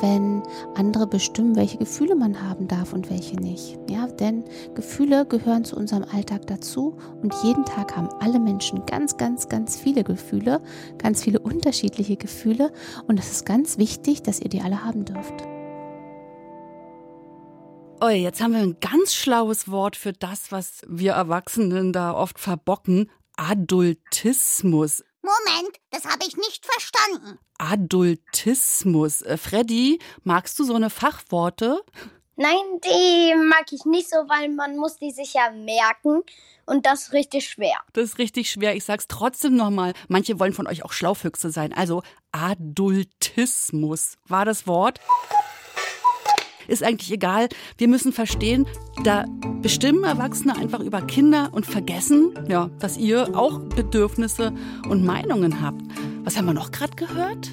wenn 0.00 0.42
andere 0.74 1.06
bestimmen, 1.06 1.56
welche 1.56 1.78
Gefühle 1.78 2.14
man 2.14 2.42
haben 2.42 2.68
darf 2.68 2.92
und 2.92 3.10
welche 3.10 3.36
nicht. 3.36 3.78
Ja, 3.88 4.06
denn 4.06 4.44
Gefühle 4.74 5.26
gehören 5.26 5.64
zu 5.64 5.76
unserem 5.76 6.04
Alltag 6.04 6.46
dazu 6.46 6.96
und 7.22 7.34
jeden 7.42 7.64
Tag 7.64 7.96
haben 7.96 8.08
alle 8.20 8.40
Menschen 8.40 8.86
ganz, 8.86 9.16
ganz, 9.16 9.48
ganz 9.48 9.78
viele 9.78 10.04
Gefühle, 10.04 10.60
ganz 10.98 11.22
viele 11.22 11.38
unterschiedliche 11.38 12.16
Gefühle 12.16 12.72
und 13.06 13.18
es 13.18 13.30
ist 13.30 13.46
ganz 13.46 13.76
wichtig, 13.78 14.22
dass 14.22 14.40
ihr 14.40 14.48
die 14.48 14.62
alle 14.62 14.84
haben 14.84 15.04
dürft. 15.04 15.49
Oh, 18.02 18.08
jetzt 18.08 18.40
haben 18.40 18.54
wir 18.54 18.60
ein 18.60 18.80
ganz 18.80 19.14
schlaues 19.14 19.70
Wort 19.70 19.94
für 19.94 20.14
das, 20.14 20.50
was 20.50 20.80
wir 20.88 21.12
Erwachsenen 21.12 21.92
da 21.92 22.14
oft 22.14 22.38
verbocken. 22.38 23.10
Adultismus. 23.36 25.04
Moment, 25.20 25.76
das 25.90 26.06
habe 26.06 26.24
ich 26.26 26.34
nicht 26.38 26.64
verstanden. 26.64 27.38
Adultismus. 27.58 29.20
Äh, 29.20 29.36
Freddy, 29.36 29.98
magst 30.24 30.58
du 30.58 30.64
so 30.64 30.74
eine 30.74 30.88
Fachworte? 30.88 31.82
Nein, 32.36 32.56
die 32.82 33.34
mag 33.34 33.70
ich 33.70 33.84
nicht 33.84 34.08
so, 34.08 34.16
weil 34.16 34.48
man 34.48 34.78
muss 34.78 34.96
die 34.96 35.10
sich 35.10 35.34
ja 35.34 35.50
merken 35.50 36.22
und 36.64 36.86
das 36.86 37.02
ist 37.02 37.12
richtig 37.12 37.50
schwer. 37.50 37.76
Das 37.92 38.04
ist 38.04 38.18
richtig 38.18 38.50
schwer. 38.50 38.74
Ich 38.76 38.84
sag's 38.84 39.08
trotzdem 39.08 39.56
nochmal. 39.56 39.92
Manche 40.08 40.40
wollen 40.40 40.54
von 40.54 40.66
euch 40.66 40.86
auch 40.86 40.92
Schlaufüchse 40.92 41.50
sein. 41.50 41.74
Also 41.74 42.02
Adultismus 42.32 44.16
war 44.26 44.46
das 44.46 44.66
Wort 44.66 45.00
ist 46.70 46.82
eigentlich 46.82 47.12
egal. 47.12 47.48
Wir 47.76 47.88
müssen 47.88 48.12
verstehen, 48.12 48.66
da 49.04 49.24
bestimmen 49.60 50.04
Erwachsene 50.04 50.56
einfach 50.56 50.80
über 50.80 51.02
Kinder 51.02 51.50
und 51.52 51.66
vergessen, 51.66 52.32
ja, 52.48 52.70
dass 52.78 52.96
ihr 52.96 53.36
auch 53.36 53.58
Bedürfnisse 53.58 54.52
und 54.88 55.04
Meinungen 55.04 55.60
habt. 55.62 55.82
Was 56.22 56.36
haben 56.36 56.46
wir 56.46 56.54
noch 56.54 56.70
gerade 56.70 56.94
gehört? 56.96 57.50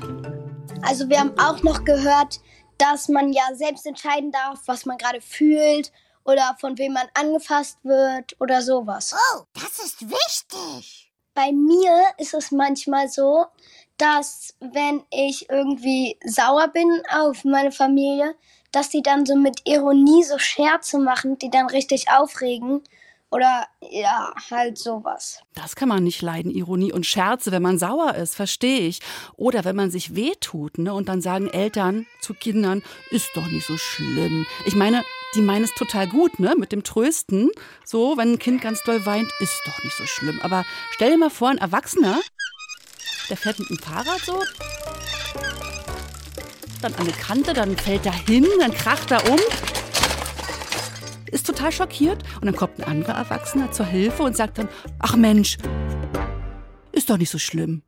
Also 0.84 1.10
wir 1.10 1.20
haben 1.20 1.38
auch 1.38 1.64
noch 1.64 1.84
gehört, 1.84 2.40
dass 2.78 3.10
man 3.10 3.34
ja 3.34 3.44
selbst 3.54 3.86
entscheiden 3.86 4.32
darf, 4.32 4.62
was 4.68 4.86
man 4.86 4.98
gerade 4.98 5.22
fühlt 5.22 5.92
oder 6.24 6.56
von 6.60 6.78
wem 6.78 6.94
man 6.94 7.08
angefasst 7.14 7.80
wird 7.84 8.36
oder 8.40 8.62
sowas. 8.62 9.16
Oh, 9.16 9.44
das 9.54 9.80
ist 9.80 10.02
wichtig. 10.02 11.12
Bei 11.34 11.52
mir 11.52 12.04
ist 12.18 12.34
es 12.34 12.52
manchmal 12.52 13.10
so, 13.10 13.46
dass 13.98 14.54
wenn 14.60 15.04
ich 15.10 15.50
irgendwie 15.50 16.18
sauer 16.24 16.68
bin 16.68 17.02
auf 17.12 17.44
meine 17.44 17.72
Familie, 17.72 18.36
dass 18.78 18.90
die 18.90 19.02
dann 19.02 19.26
so 19.26 19.36
mit 19.36 19.62
Ironie 19.66 20.24
so 20.24 20.38
Scherze 20.38 21.00
machen, 21.00 21.40
die 21.40 21.50
dann 21.50 21.66
richtig 21.66 22.06
aufregen. 22.12 22.84
Oder 23.32 23.66
ja, 23.82 24.32
halt 24.52 24.78
sowas. 24.78 25.42
Das 25.56 25.76
kann 25.76 25.90
man 25.90 26.04
nicht 26.04 26.22
leiden, 26.22 26.52
Ironie 26.52 26.94
und 26.94 27.06
Scherze, 27.06 27.52
wenn 27.52 27.64
man 27.64 27.80
sauer 27.80 28.14
ist, 28.14 28.36
verstehe 28.36 28.82
ich. 28.82 29.02
Oder 29.36 29.66
wenn 29.66 29.76
man 29.76 29.90
sich 29.90 30.16
wehtut, 30.16 30.78
ne? 30.78 30.94
Und 30.94 31.10
dann 31.10 31.22
sagen 31.22 31.50
Eltern 31.50 32.06
zu 32.22 32.36
Kindern, 32.36 32.84
ist 33.10 33.32
doch 33.34 33.48
nicht 33.48 33.66
so 33.66 33.78
schlimm. 33.78 34.46
Ich 34.66 34.76
meine, 34.76 35.04
die 35.34 35.42
meinen 35.42 35.66
es 35.66 35.74
total 35.74 36.08
gut, 36.08 36.40
ne? 36.40 36.54
Mit 36.56 36.72
dem 36.72 36.84
Trösten. 36.84 37.50
So, 37.84 38.16
wenn 38.16 38.34
ein 38.34 38.40
Kind 38.40 38.62
ganz 38.62 38.84
doll 38.84 39.06
weint, 39.08 39.30
ist 39.40 39.60
doch 39.66 39.84
nicht 39.84 39.98
so 39.98 40.06
schlimm. 40.06 40.40
Aber 40.42 40.64
stell 40.92 41.10
dir 41.10 41.18
mal 41.18 41.32
vor, 41.32 41.50
ein 41.50 41.58
Erwachsener, 41.58 42.22
der 43.30 43.38
fährt 43.38 43.60
mit 43.60 43.70
dem 43.72 43.80
Fahrrad 43.80 44.22
so 44.22 44.42
dann 46.80 46.94
an 46.96 47.02
eine 47.02 47.12
Kante, 47.12 47.54
dann 47.54 47.78
fällt 47.78 48.06
er 48.06 48.14
hin, 48.14 48.46
dann 48.60 48.74
kracht 48.74 49.12
er 49.12 49.30
um. 49.30 49.40
Ist 51.32 51.46
total 51.46 51.72
schockiert 51.72 52.24
und 52.36 52.46
dann 52.46 52.56
kommt 52.56 52.80
ein 52.80 52.84
anderer 52.86 53.18
Erwachsener 53.18 53.72
zur 53.72 53.86
Hilfe 53.86 54.24
und 54.24 54.38
sagt 54.38 54.58
dann, 54.58 54.70
ach 55.00 55.16
Mensch, 55.16 55.58
ist 56.92 57.10
doch 57.10 57.18
nicht 57.18 57.30
so 57.30 57.38
schlimm. 57.38 57.84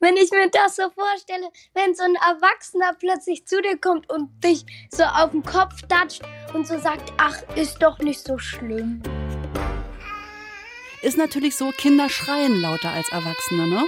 Wenn 0.00 0.16
ich 0.16 0.30
mir 0.30 0.48
das 0.50 0.76
so 0.76 0.84
vorstelle, 0.90 1.50
wenn 1.74 1.94
so 1.94 2.04
ein 2.04 2.14
Erwachsener 2.14 2.94
plötzlich 2.98 3.46
zu 3.46 3.60
dir 3.60 3.78
kommt 3.78 4.10
und 4.10 4.30
dich 4.42 4.64
so 4.90 5.02
auf 5.02 5.32
den 5.32 5.42
Kopf 5.42 5.82
datscht 5.88 6.22
und 6.54 6.66
so 6.66 6.78
sagt, 6.78 7.12
ach, 7.18 7.36
ist 7.56 7.82
doch 7.82 7.98
nicht 7.98 8.20
so 8.20 8.38
schlimm. 8.38 9.02
Ist 11.02 11.18
natürlich 11.18 11.56
so, 11.56 11.70
Kinder 11.70 12.08
schreien 12.08 12.60
lauter 12.60 12.90
als 12.90 13.10
Erwachsene, 13.10 13.66
ne? 13.66 13.84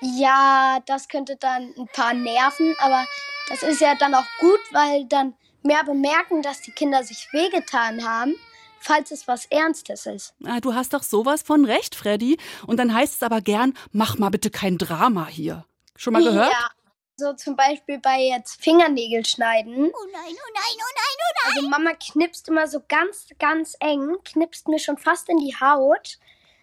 Ja, 0.00 0.78
das 0.86 1.08
könnte 1.08 1.36
dann 1.36 1.74
ein 1.76 1.88
paar 1.92 2.14
nerven, 2.14 2.74
aber 2.80 3.04
das 3.48 3.62
ist 3.62 3.80
ja 3.80 3.94
dann 3.94 4.14
auch 4.14 4.26
gut, 4.40 4.60
weil 4.72 5.06
dann 5.06 5.34
mehr 5.62 5.84
bemerken, 5.84 6.42
dass 6.42 6.60
die 6.62 6.70
Kinder 6.70 7.02
sich 7.02 7.28
wehgetan 7.32 8.06
haben, 8.06 8.34
falls 8.80 9.10
es 9.10 9.26
was 9.26 9.46
Ernstes 9.46 10.06
ist. 10.06 10.34
Ah, 10.44 10.60
du 10.60 10.74
hast 10.74 10.92
doch 10.94 11.02
sowas 11.02 11.42
von 11.42 11.64
recht, 11.64 11.94
Freddy. 11.94 12.38
Und 12.66 12.78
dann 12.78 12.94
heißt 12.94 13.16
es 13.16 13.22
aber 13.22 13.40
gern, 13.40 13.74
mach 13.92 14.18
mal 14.18 14.30
bitte 14.30 14.50
kein 14.50 14.78
Drama 14.78 15.26
hier. 15.26 15.64
Schon 15.96 16.12
mal 16.12 16.22
gehört? 16.22 16.52
Ja. 16.52 16.70
So 17.18 17.32
zum 17.32 17.56
Beispiel 17.56 17.98
bei 17.98 18.20
jetzt 18.20 18.62
Fingernägel 18.62 19.24
schneiden. 19.24 19.72
Oh 19.74 20.06
nein, 20.12 20.34
oh 20.34 20.52
nein, 20.54 20.74
oh 20.74 20.92
nein, 20.94 21.16
oh 21.16 21.32
nein. 21.42 21.56
Also 21.56 21.68
Mama 21.70 21.92
knipst 21.94 22.46
immer 22.48 22.68
so 22.68 22.82
ganz, 22.86 23.28
ganz 23.38 23.74
eng, 23.80 24.16
knipst 24.22 24.68
mir 24.68 24.78
schon 24.78 24.98
fast 24.98 25.30
in 25.30 25.38
die 25.38 25.56
Haut. 25.58 26.18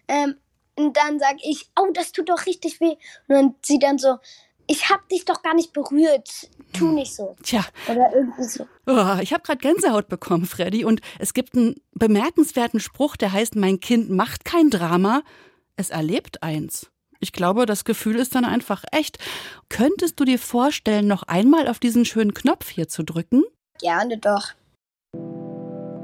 Ähm, 0.06 0.36
und 0.76 0.96
dann 0.96 1.18
sage 1.18 1.38
ich, 1.42 1.70
oh, 1.78 1.90
das 1.92 2.12
tut 2.12 2.28
doch 2.28 2.46
richtig 2.46 2.80
weh. 2.80 2.96
Und 3.28 3.34
dann 3.34 3.54
sie 3.62 3.78
dann 3.78 3.98
so, 3.98 4.18
ich 4.66 4.88
hab 4.88 5.08
dich 5.08 5.24
doch 5.24 5.42
gar 5.42 5.54
nicht 5.54 5.72
berührt. 5.72 6.48
Tu 6.72 6.86
hm. 6.86 6.94
nicht 6.94 7.14
so. 7.14 7.36
Tja. 7.42 7.64
Oder 7.88 8.14
irgendwie 8.14 8.44
so. 8.44 8.66
Oh, 8.86 9.18
ich 9.20 9.32
habe 9.32 9.42
gerade 9.42 9.58
Gänsehaut 9.58 10.08
bekommen, 10.08 10.46
Freddy. 10.46 10.84
Und 10.84 11.00
es 11.18 11.34
gibt 11.34 11.54
einen 11.54 11.76
bemerkenswerten 11.92 12.80
Spruch, 12.80 13.16
der 13.16 13.32
heißt, 13.32 13.56
mein 13.56 13.80
Kind 13.80 14.10
macht 14.10 14.44
kein 14.44 14.70
Drama, 14.70 15.22
es 15.76 15.90
erlebt 15.90 16.42
eins. 16.42 16.90
Ich 17.20 17.32
glaube, 17.32 17.66
das 17.66 17.84
Gefühl 17.84 18.16
ist 18.16 18.34
dann 18.34 18.44
einfach 18.44 18.84
echt. 18.92 19.18
Könntest 19.68 20.20
du 20.20 20.24
dir 20.24 20.38
vorstellen, 20.38 21.06
noch 21.06 21.22
einmal 21.24 21.68
auf 21.68 21.78
diesen 21.78 22.04
schönen 22.04 22.34
Knopf 22.34 22.68
hier 22.68 22.88
zu 22.88 23.02
drücken? 23.02 23.44
Gerne 23.80 24.18
doch. 24.18 24.52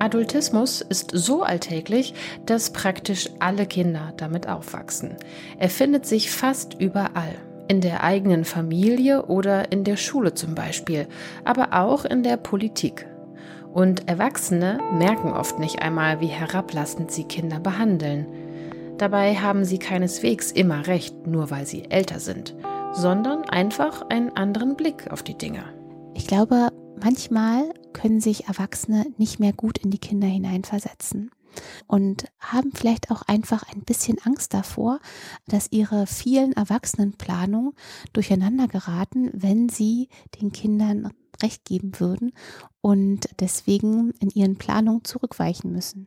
Adultismus 0.00 0.80
ist 0.80 1.10
so 1.12 1.42
alltäglich, 1.42 2.14
dass 2.46 2.72
praktisch 2.72 3.28
alle 3.38 3.66
Kinder 3.66 4.14
damit 4.16 4.48
aufwachsen. 4.48 5.16
Er 5.58 5.68
findet 5.68 6.06
sich 6.06 6.30
fast 6.30 6.74
überall. 6.80 7.34
In 7.68 7.82
der 7.82 8.02
eigenen 8.02 8.44
Familie 8.44 9.26
oder 9.26 9.70
in 9.70 9.84
der 9.84 9.96
Schule 9.96 10.34
zum 10.34 10.54
Beispiel, 10.54 11.06
aber 11.44 11.68
auch 11.72 12.04
in 12.04 12.22
der 12.22 12.36
Politik. 12.36 13.06
Und 13.72 14.08
Erwachsene 14.08 14.80
merken 14.98 15.32
oft 15.32 15.60
nicht 15.60 15.80
einmal, 15.80 16.20
wie 16.20 16.26
herablassend 16.26 17.12
sie 17.12 17.24
Kinder 17.24 17.60
behandeln. 17.60 18.26
Dabei 18.98 19.36
haben 19.36 19.64
sie 19.64 19.78
keineswegs 19.78 20.50
immer 20.50 20.86
recht, 20.86 21.26
nur 21.26 21.50
weil 21.50 21.66
sie 21.66 21.84
älter 21.90 22.18
sind, 22.20 22.56
sondern 22.92 23.44
einfach 23.44 24.08
einen 24.08 24.30
anderen 24.36 24.74
Blick 24.76 25.12
auf 25.12 25.22
die 25.22 25.38
Dinge. 25.38 25.62
Ich 26.14 26.26
glaube, 26.26 26.70
manchmal 27.00 27.70
können 27.92 28.20
sich 28.20 28.46
Erwachsene 28.46 29.06
nicht 29.18 29.40
mehr 29.40 29.52
gut 29.52 29.78
in 29.78 29.90
die 29.90 29.98
Kinder 29.98 30.26
hineinversetzen 30.28 31.30
und 31.86 32.26
haben 32.38 32.72
vielleicht 32.72 33.10
auch 33.10 33.22
einfach 33.22 33.64
ein 33.72 33.82
bisschen 33.82 34.18
Angst 34.24 34.54
davor, 34.54 35.00
dass 35.46 35.72
ihre 35.72 36.06
vielen 36.06 36.52
Erwachsenenplanungen 36.52 37.72
durcheinander 38.12 38.68
geraten, 38.68 39.30
wenn 39.32 39.68
sie 39.68 40.08
den 40.40 40.52
Kindern 40.52 41.12
Recht 41.42 41.64
geben 41.64 41.98
würden 41.98 42.32
und 42.80 43.28
deswegen 43.40 44.10
in 44.20 44.30
ihren 44.30 44.56
Planungen 44.56 45.04
zurückweichen 45.04 45.72
müssen. 45.72 46.06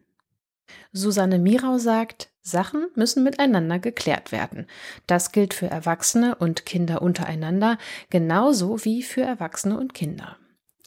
Susanne 0.91 1.39
Mirau 1.39 1.77
sagt, 1.77 2.29
Sachen 2.41 2.87
müssen 2.95 3.23
miteinander 3.23 3.79
geklärt 3.79 4.31
werden. 4.31 4.67
Das 5.07 5.31
gilt 5.31 5.53
für 5.53 5.67
Erwachsene 5.67 6.35
und 6.35 6.65
Kinder 6.65 7.01
untereinander 7.01 7.77
genauso 8.09 8.83
wie 8.85 9.01
für 9.01 9.21
Erwachsene 9.21 9.77
und 9.79 9.93
Kinder. 9.93 10.37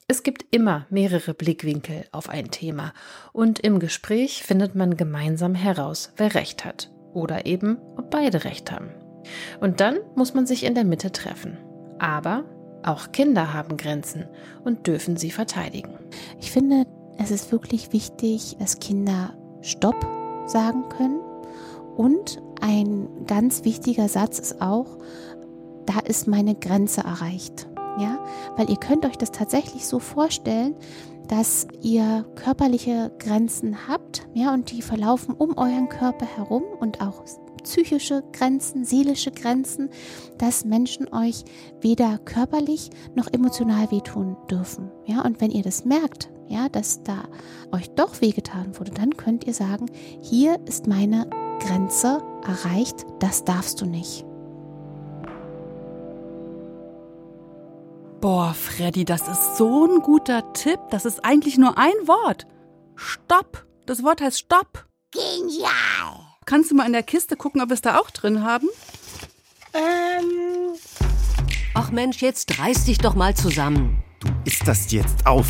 Es 0.08 0.22
gibt 0.22 0.46
immer 0.52 0.86
mehrere 0.88 1.34
Blickwinkel 1.34 2.04
auf 2.12 2.28
ein 2.28 2.52
Thema 2.52 2.92
und 3.32 3.58
im 3.58 3.80
Gespräch 3.80 4.44
findet 4.44 4.76
man 4.76 4.96
gemeinsam 4.96 5.56
heraus, 5.56 6.12
wer 6.16 6.34
recht 6.34 6.64
hat 6.64 6.92
oder 7.12 7.44
eben, 7.44 7.78
ob 7.96 8.10
beide 8.10 8.44
recht 8.44 8.70
haben. 8.70 8.90
Und 9.58 9.80
dann 9.80 9.96
muss 10.14 10.32
man 10.32 10.46
sich 10.46 10.62
in 10.64 10.76
der 10.76 10.84
Mitte 10.84 11.10
treffen. 11.10 11.58
Aber 11.98 12.44
auch 12.84 13.10
Kinder 13.10 13.52
haben 13.52 13.76
Grenzen 13.76 14.26
und 14.62 14.86
dürfen 14.86 15.16
sie 15.16 15.32
verteidigen. 15.32 15.98
Ich 16.40 16.52
finde, 16.52 16.86
es 17.18 17.32
ist 17.32 17.50
wirklich 17.50 17.92
wichtig, 17.92 18.56
dass 18.60 18.78
Kinder 18.78 19.36
Stopp 19.60 20.06
sagen 20.46 20.84
können. 20.96 21.18
Und 21.96 22.40
ein 22.60 23.08
ganz 23.26 23.64
wichtiger 23.64 24.08
Satz 24.08 24.38
ist 24.38 24.62
auch, 24.62 24.98
da 25.84 25.98
ist 25.98 26.28
meine 26.28 26.54
Grenze 26.54 27.00
erreicht. 27.00 27.66
Ja, 27.98 28.18
weil 28.56 28.68
ihr 28.70 28.76
könnt 28.76 29.06
euch 29.06 29.16
das 29.16 29.32
tatsächlich 29.32 29.86
so 29.86 29.98
vorstellen, 29.98 30.74
dass 31.28 31.66
ihr 31.82 32.24
körperliche 32.36 33.10
Grenzen 33.18 33.88
habt, 33.88 34.26
ja, 34.34 34.52
und 34.52 34.70
die 34.70 34.82
verlaufen 34.82 35.34
um 35.34 35.56
euren 35.56 35.88
Körper 35.88 36.26
herum 36.26 36.62
und 36.78 37.00
auch 37.00 37.24
psychische 37.64 38.22
Grenzen, 38.32 38.84
seelische 38.84 39.32
Grenzen, 39.32 39.90
dass 40.38 40.64
Menschen 40.64 41.12
euch 41.12 41.44
weder 41.80 42.18
körperlich 42.18 42.90
noch 43.14 43.26
emotional 43.32 43.90
wehtun 43.90 44.36
dürfen. 44.48 44.90
Ja, 45.04 45.22
und 45.22 45.40
wenn 45.40 45.50
ihr 45.50 45.64
das 45.64 45.84
merkt, 45.84 46.30
ja, 46.48 46.68
dass 46.68 47.02
da 47.02 47.24
euch 47.72 47.90
doch 47.90 48.20
wehgetan 48.20 48.78
wurde, 48.78 48.92
dann 48.92 49.16
könnt 49.16 49.46
ihr 49.46 49.54
sagen, 49.54 49.86
hier 50.20 50.60
ist 50.66 50.86
meine 50.86 51.28
Grenze 51.58 52.22
erreicht, 52.46 53.04
das 53.18 53.44
darfst 53.44 53.80
du 53.80 53.86
nicht. 53.86 54.24
Freddy, 58.26 59.04
das 59.04 59.28
ist 59.28 59.56
so 59.56 59.86
ein 59.86 60.00
guter 60.00 60.52
Tipp. 60.52 60.80
Das 60.90 61.04
ist 61.04 61.24
eigentlich 61.24 61.58
nur 61.58 61.78
ein 61.78 61.94
Wort. 62.06 62.46
Stopp. 62.96 63.64
Das 63.86 64.02
Wort 64.02 64.20
heißt 64.20 64.40
Stopp. 64.40 64.86
Genial. 65.12 66.26
Kannst 66.44 66.72
du 66.72 66.74
mal 66.74 66.86
in 66.86 66.92
der 66.92 67.04
Kiste 67.04 67.36
gucken, 67.36 67.60
ob 67.60 67.68
wir 67.68 67.74
es 67.74 67.82
da 67.82 68.00
auch 68.00 68.10
drin 68.10 68.42
haben? 68.42 68.66
Ähm, 69.74 70.74
Ach 71.74 71.92
Mensch, 71.92 72.20
jetzt 72.20 72.58
reiß 72.58 72.86
dich 72.86 72.98
doch 72.98 73.14
mal 73.14 73.36
zusammen. 73.36 74.02
Du 74.18 74.28
isst 74.44 74.66
das 74.66 74.90
jetzt 74.90 75.24
auf. 75.24 75.48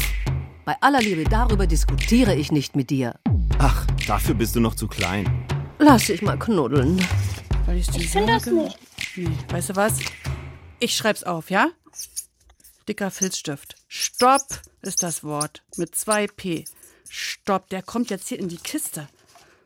Bei 0.66 0.76
aller 0.82 1.00
Liebe, 1.00 1.24
darüber 1.24 1.66
diskutiere 1.66 2.34
ich 2.34 2.52
nicht 2.52 2.76
mit 2.76 2.90
dir. 2.90 3.14
Ach, 3.58 3.86
dafür 4.06 4.34
bist 4.34 4.54
du 4.54 4.60
noch 4.60 4.74
zu 4.74 4.86
klein. 4.86 5.46
Lass 5.78 6.06
dich 6.06 6.20
mal 6.20 6.38
knuddeln. 6.38 7.02
Weil 7.64 7.78
ich 7.78 7.88
ich 7.96 8.10
finde 8.10 8.34
das 8.34 8.46
nicht. 8.46 8.78
Nee, 9.16 9.30
weißt 9.48 9.70
du 9.70 9.76
was? 9.76 9.98
Ich 10.78 10.94
schreib's 10.94 11.24
auf, 11.24 11.50
ja? 11.50 11.68
Dicker 12.88 13.10
Filzstift. 13.10 13.74
Stopp 13.88 14.46
ist 14.82 15.02
das 15.02 15.24
Wort. 15.24 15.62
Mit 15.76 15.94
zwei 15.94 16.26
P. 16.26 16.64
Stopp, 17.08 17.68
der 17.70 17.82
kommt 17.82 18.10
jetzt 18.10 18.28
hier 18.28 18.38
in 18.38 18.48
die 18.48 18.58
Kiste. 18.58 19.08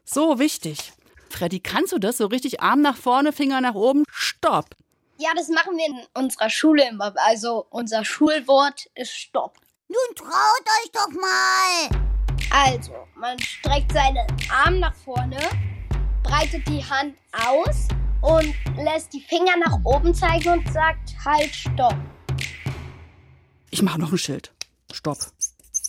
So 0.05 0.39
wichtig. 0.39 0.93
Freddy, 1.29 1.61
kannst 1.61 1.93
du 1.93 1.99
das? 1.99 2.17
So 2.17 2.27
richtig 2.27 2.61
Arm 2.61 2.81
nach 2.81 2.97
vorne, 2.97 3.33
Finger 3.33 3.61
nach 3.61 3.75
oben. 3.75 4.05
Stopp. 4.11 4.75
Ja, 5.19 5.31
das 5.37 5.49
machen 5.49 5.77
wir 5.77 5.87
in 5.87 6.01
unserer 6.15 6.49
Schule 6.49 6.89
immer. 6.89 7.15
Also 7.17 7.67
unser 7.71 8.05
Schulwort 8.05 8.87
ist 8.95 9.13
Stopp. 9.13 9.57
Nun 9.89 10.17
traut 10.17 10.31
euch 10.31 10.91
doch 10.93 11.11
mal. 11.11 12.01
Also, 12.51 12.93
man 13.15 13.39
streckt 13.39 13.93
seinen 13.93 14.27
Arm 14.51 14.81
nach 14.81 14.95
vorne, 14.95 15.39
breitet 16.23 16.67
die 16.67 16.85
Hand 16.85 17.17
aus 17.33 17.89
und 18.23 18.55
lässt 18.77 19.13
die 19.13 19.21
Finger 19.21 19.57
nach 19.59 19.79
oben 19.85 20.15
zeigen 20.15 20.49
und 20.49 20.73
sagt 20.73 21.15
halt 21.25 21.55
Stopp. 21.55 21.95
Ich 23.71 23.83
mache 23.83 24.01
noch 24.01 24.11
ein 24.11 24.19
Schild. 24.19 24.53
Stopp. 24.93 25.19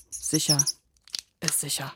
Sicher. 0.09 0.57
Ist 1.39 1.59
sicher. 1.59 1.93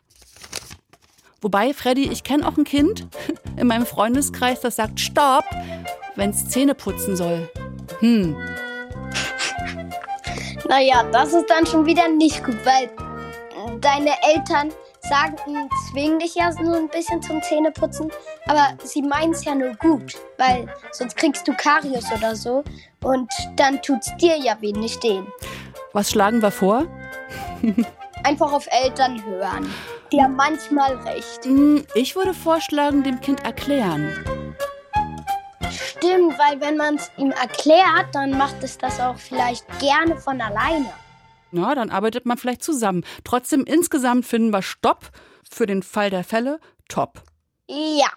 Wobei, 1.41 1.73
Freddy, 1.73 2.09
ich 2.09 2.23
kenne 2.23 2.47
auch 2.47 2.57
ein 2.57 2.63
Kind 2.63 3.07
in 3.57 3.67
meinem 3.67 3.85
Freundeskreis, 3.85 4.61
das 4.61 4.77
sagt 4.77 4.99
Stopp, 4.99 5.45
wenn 6.15 6.31
es 6.31 6.49
Zähne 6.49 6.73
putzen 6.73 7.15
soll. 7.15 7.49
Hm. 7.99 8.35
Naja, 10.67 11.03
das 11.11 11.33
ist 11.33 11.49
dann 11.49 11.67
schon 11.67 11.85
wieder 11.85 12.09
nicht 12.09 12.43
gut, 12.43 12.57
weil 12.65 12.89
deine 13.79 14.11
Eltern 14.23 14.71
sagen, 15.01 15.69
zwingen 15.91 16.17
dich 16.17 16.33
ja 16.33 16.51
so 16.51 16.73
ein 16.73 16.89
bisschen 16.89 17.21
zum 17.21 17.41
Zähneputzen, 17.43 18.11
aber 18.47 18.75
sie 18.83 19.03
meinen 19.03 19.33
es 19.33 19.45
ja 19.45 19.53
nur 19.53 19.75
gut, 19.75 20.15
weil 20.37 20.67
sonst 20.91 21.15
kriegst 21.15 21.47
du 21.47 21.53
Karius 21.53 22.11
oder 22.11 22.35
so 22.35 22.63
und 23.03 23.31
dann 23.55 23.79
tut's 23.83 24.11
dir 24.17 24.37
ja 24.37 24.59
weh, 24.61 24.71
nicht. 24.71 25.03
Was 25.95 26.09
schlagen 26.11 26.41
wir 26.41 26.51
vor? 26.51 26.87
Einfach 28.25 28.51
auf 28.51 28.67
Eltern 28.69 29.23
hören. 29.23 29.73
Die 30.11 30.21
haben 30.21 30.35
manchmal 30.35 30.93
recht. 31.07 31.45
Hm, 31.45 31.85
Ich 31.95 32.17
würde 32.17 32.33
vorschlagen, 32.33 33.01
dem 33.03 33.21
Kind 33.21 33.45
erklären. 33.45 34.13
Stimmt, 35.71 36.37
weil 36.37 36.59
wenn 36.59 36.75
man 36.75 36.95
es 36.95 37.09
ihm 37.15 37.31
erklärt, 37.31 38.13
dann 38.13 38.37
macht 38.37 38.61
es 38.61 38.77
das 38.77 38.99
auch 38.99 39.17
vielleicht 39.17 39.65
gerne 39.79 40.17
von 40.17 40.41
alleine. 40.41 40.91
Na, 41.51 41.73
dann 41.75 41.89
arbeitet 41.89 42.25
man 42.25 42.37
vielleicht 42.37 42.61
zusammen. 42.61 43.05
Trotzdem, 43.23 43.63
insgesamt 43.63 44.25
finden 44.25 44.51
wir 44.51 44.63
Stopp 44.63 45.11
für 45.49 45.65
den 45.65 45.81
Fall 45.81 46.09
der 46.09 46.25
Fälle 46.25 46.59
top. 46.89 47.21
Ja. 47.69 48.09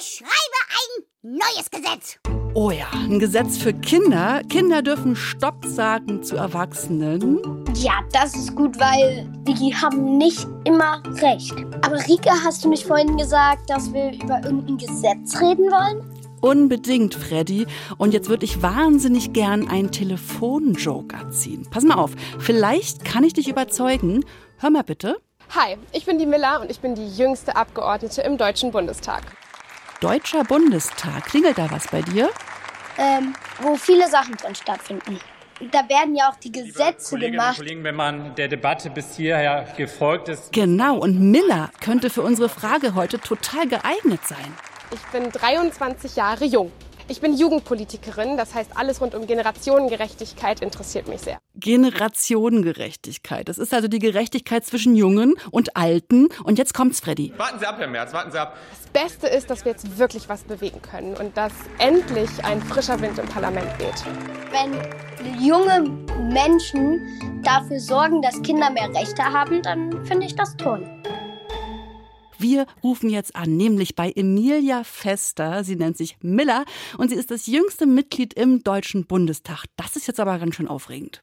Ich 0.00 0.16
schreibe 0.16 0.30
ein 0.70 1.36
neues 1.36 1.70
Gesetz. 1.70 2.18
Oh 2.54 2.70
ja, 2.70 2.86
ein 2.92 3.18
Gesetz 3.18 3.58
für 3.58 3.72
Kinder. 3.72 4.40
Kinder 4.48 4.82
dürfen 4.82 5.14
Stopp 5.14 5.64
sagen 5.64 6.22
zu 6.22 6.36
Erwachsenen. 6.36 7.40
Ja, 7.74 8.00
das 8.12 8.34
ist 8.34 8.56
gut, 8.56 8.78
weil 8.80 9.28
die 9.46 9.74
haben 9.74 10.16
nicht 10.18 10.46
immer 10.64 11.02
recht. 11.20 11.54
Aber 11.82 11.96
Rika, 12.08 12.32
hast 12.44 12.64
du 12.64 12.70
nicht 12.70 12.84
vorhin 12.84 13.16
gesagt, 13.16 13.68
dass 13.70 13.92
wir 13.92 14.12
über 14.12 14.40
irgendein 14.42 14.78
Gesetz 14.78 15.40
reden 15.40 15.70
wollen? 15.70 16.02
Unbedingt, 16.40 17.14
Freddy. 17.14 17.66
Und 17.96 18.14
jetzt 18.14 18.28
würde 18.28 18.44
ich 18.44 18.62
wahnsinnig 18.62 19.32
gern 19.32 19.68
einen 19.68 19.90
Telefonjoker 19.90 21.30
ziehen. 21.30 21.66
Pass 21.70 21.84
mal 21.84 21.96
auf, 21.96 22.12
vielleicht 22.38 23.04
kann 23.04 23.24
ich 23.24 23.34
dich 23.34 23.48
überzeugen. 23.48 24.24
Hör 24.58 24.70
mal 24.70 24.84
bitte. 24.84 25.16
Hi, 25.50 25.76
ich 25.92 26.04
bin 26.04 26.18
die 26.18 26.26
Miller 26.26 26.60
und 26.60 26.70
ich 26.70 26.80
bin 26.80 26.94
die 26.94 27.08
jüngste 27.08 27.56
Abgeordnete 27.56 28.22
im 28.22 28.36
Deutschen 28.36 28.70
Bundestag. 28.70 29.22
Deutscher 30.00 30.44
Bundestag. 30.44 31.24
Klingelt 31.24 31.58
da 31.58 31.68
was 31.72 31.88
bei 31.88 32.02
dir? 32.02 32.30
Ähm, 32.98 33.34
wo 33.60 33.74
viele 33.76 34.08
Sachen 34.08 34.36
drin 34.36 34.54
stattfinden. 34.54 35.18
Da 35.72 35.88
werden 35.88 36.14
ja 36.14 36.30
auch 36.30 36.36
die 36.36 36.52
Gesetze 36.52 37.10
Kolleginnen 37.10 37.40
und 37.40 37.40
gemacht. 37.40 37.56
Kollegen, 37.56 37.82
wenn 37.84 37.96
man 37.96 38.34
der 38.36 38.46
Debatte 38.46 38.90
bis 38.90 39.16
hierher 39.16 39.66
gefolgt 39.76 40.28
ist, 40.28 40.52
Genau, 40.52 40.98
und 40.98 41.18
Miller 41.18 41.70
könnte 41.80 42.10
für 42.10 42.22
unsere 42.22 42.48
Frage 42.48 42.94
heute 42.94 43.18
total 43.18 43.66
geeignet 43.66 44.20
sein. 44.24 44.54
Ich 44.92 45.02
bin 45.06 45.32
23 45.32 46.14
Jahre 46.14 46.44
jung. 46.44 46.70
Ich 47.10 47.22
bin 47.22 47.32
Jugendpolitikerin, 47.32 48.36
das 48.36 48.54
heißt, 48.54 48.72
alles 48.76 49.00
rund 49.00 49.14
um 49.14 49.26
Generationengerechtigkeit 49.26 50.60
interessiert 50.60 51.08
mich 51.08 51.22
sehr. 51.22 51.38
Generationengerechtigkeit. 51.54 53.48
Das 53.48 53.56
ist 53.56 53.72
also 53.72 53.88
die 53.88 53.98
Gerechtigkeit 53.98 54.66
zwischen 54.66 54.94
Jungen 54.94 55.34
und 55.50 55.74
Alten. 55.74 56.28
Und 56.44 56.58
jetzt 56.58 56.74
kommt's, 56.74 57.00
Freddy. 57.00 57.32
warten 57.38 57.60
Sie 57.60 57.66
ab, 57.66 57.76
Herr 57.78 57.88
Merz, 57.88 58.12
warten 58.12 58.30
Sie 58.30 58.38
ab. 58.38 58.58
Das 58.70 59.02
Beste 59.02 59.26
ist, 59.26 59.48
dass 59.48 59.64
wir 59.64 59.72
jetzt 59.72 59.98
wirklich 59.98 60.28
was 60.28 60.42
bewegen 60.44 60.82
können 60.82 61.16
und 61.16 61.34
dass 61.34 61.52
endlich 61.78 62.28
ein 62.44 62.60
frischer 62.60 63.00
Wind 63.00 63.18
im 63.18 63.26
Parlament 63.26 63.68
weht. 63.78 64.04
Wenn 64.52 65.42
junge 65.42 65.88
Menschen 66.30 67.42
dafür 67.42 67.80
sorgen, 67.80 68.20
dass 68.20 68.42
Kinder 68.42 68.68
mehr 68.68 68.90
Rechte 68.94 69.22
haben, 69.22 69.62
dann 69.62 70.04
finde 70.04 70.26
ich 70.26 70.36
das 70.36 70.54
toll. 70.58 70.97
Wir 72.40 72.66
rufen 72.84 73.10
jetzt 73.10 73.34
an, 73.34 73.56
nämlich 73.56 73.96
bei 73.96 74.12
Emilia 74.12 74.84
Fester. 74.84 75.64
Sie 75.64 75.74
nennt 75.74 75.96
sich 75.96 76.16
Miller 76.22 76.64
und 76.96 77.08
sie 77.08 77.16
ist 77.16 77.32
das 77.32 77.48
jüngste 77.48 77.84
Mitglied 77.84 78.32
im 78.34 78.62
Deutschen 78.62 79.06
Bundestag. 79.06 79.64
Das 79.76 79.96
ist 79.96 80.06
jetzt 80.06 80.20
aber 80.20 80.38
ganz 80.38 80.54
schön 80.54 80.68
aufregend. 80.68 81.20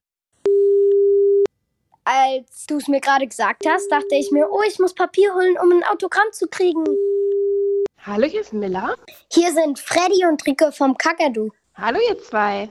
Als 2.04 2.66
du 2.68 2.76
es 2.76 2.90
mir 2.90 3.00
gerade 3.00 3.28
gesagt 3.28 3.66
hast, 3.66 3.90
dachte 3.90 4.16
ich 4.16 4.30
mir, 4.32 4.50
oh, 4.52 4.62
ich 4.68 4.78
muss 4.78 4.94
Papier 4.94 5.34
holen, 5.34 5.56
um 5.64 5.72
ein 5.72 5.84
Autogramm 5.86 6.28
zu 6.34 6.48
kriegen. 6.48 6.84
Hallo, 8.06 8.28
hier 8.28 8.42
ist 8.42 8.52
Miller. 8.52 8.96
Hier 9.32 9.54
sind 9.54 9.80
Freddy 9.80 10.26
und 10.30 10.46
Rico 10.46 10.70
vom 10.72 10.98
Kakadu. 10.98 11.50
Hallo, 11.76 11.98
ihr 12.10 12.20
zwei. 12.20 12.70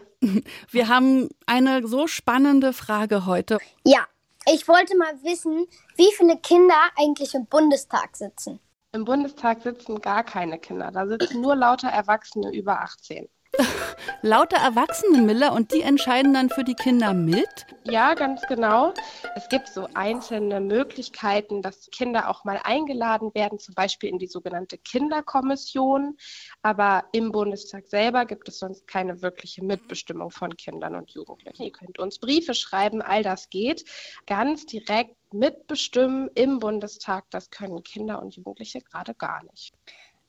Wir 0.71 0.89
haben 0.89 1.31
eine 1.47 1.87
so 1.87 2.07
spannende 2.07 2.75
Frage 2.75 3.25
heute. 3.25 3.59
Ja, 3.85 4.07
ich 4.47 4.69
wollte 4.69 4.97
mal 4.97 5.23
wissen, 5.23 5.67
wie 5.97 6.13
viele 6.17 6.39
Kinder 6.39 6.77
eigentlich 6.97 7.35
im 7.35 7.47
Bundestag 7.47 8.17
sitzen. 8.17 8.61
Im 8.93 9.05
Bundestag 9.05 9.63
sitzen 9.63 10.01
gar 10.01 10.23
keine 10.23 10.59
Kinder. 10.59 10.91
Da 10.93 11.07
sitzen 11.07 11.41
nur 11.41 11.57
lauter 11.57 11.89
Erwachsene 11.89 12.53
über 12.53 12.81
18. 12.81 13.29
Lauter 14.23 14.57
Erwachsene, 14.57 15.21
Miller, 15.23 15.53
und 15.53 15.73
die 15.73 15.83
entscheiden 15.83 16.35
dann 16.35 16.49
für 16.49 16.65
die 16.65 16.75
Kinder 16.75 17.13
mit. 17.13 17.67
Ja, 17.85 18.15
ganz 18.15 18.43
genau. 18.49 18.95
Es 19.37 19.49
gibt 19.49 19.69
so 19.69 19.89
einzelne 19.95 20.61
Möglichkeiten, 20.61 21.63
dass 21.63 21.91
Kinder 21.91 22.31
auch 22.31 22.45
mal 22.45 22.61
eingeladen 22.65 23.35
werden, 23.35 23.59
zum 23.59 23.75
Beispiel 23.75 24.09
in 24.09 24.19
die 24.19 24.27
sogenannte 24.27 24.79
Kinderkommission. 24.79 26.17
Aber 26.63 27.05
im 27.13 27.33
Bundestag 27.33 27.87
selber 27.87 28.25
gibt 28.25 28.49
es 28.49 28.59
sonst 28.59 28.87
keine 28.87 29.21
wirkliche 29.21 29.63
Mitbestimmung 29.63 30.31
von 30.31 30.57
Kindern 30.57 30.95
und 30.95 31.11
Jugendlichen. 31.11 31.63
Ihr 31.63 31.73
könnt 31.73 31.99
uns 31.99 32.19
Briefe 32.19 32.55
schreiben, 32.55 33.03
all 33.03 33.23
das 33.23 33.51
geht. 33.51 33.85
Ganz 34.27 34.67
direkt 34.67 35.17
mitbestimmen 35.33 36.31
im 36.35 36.61
Bundestag, 36.61 37.25
das 37.31 37.51
können 37.51 37.83
Kinder 37.83 38.23
und 38.23 38.37
Jugendliche 38.37 38.81
gerade 38.81 39.15
gar 39.15 39.43
nicht. 39.45 39.75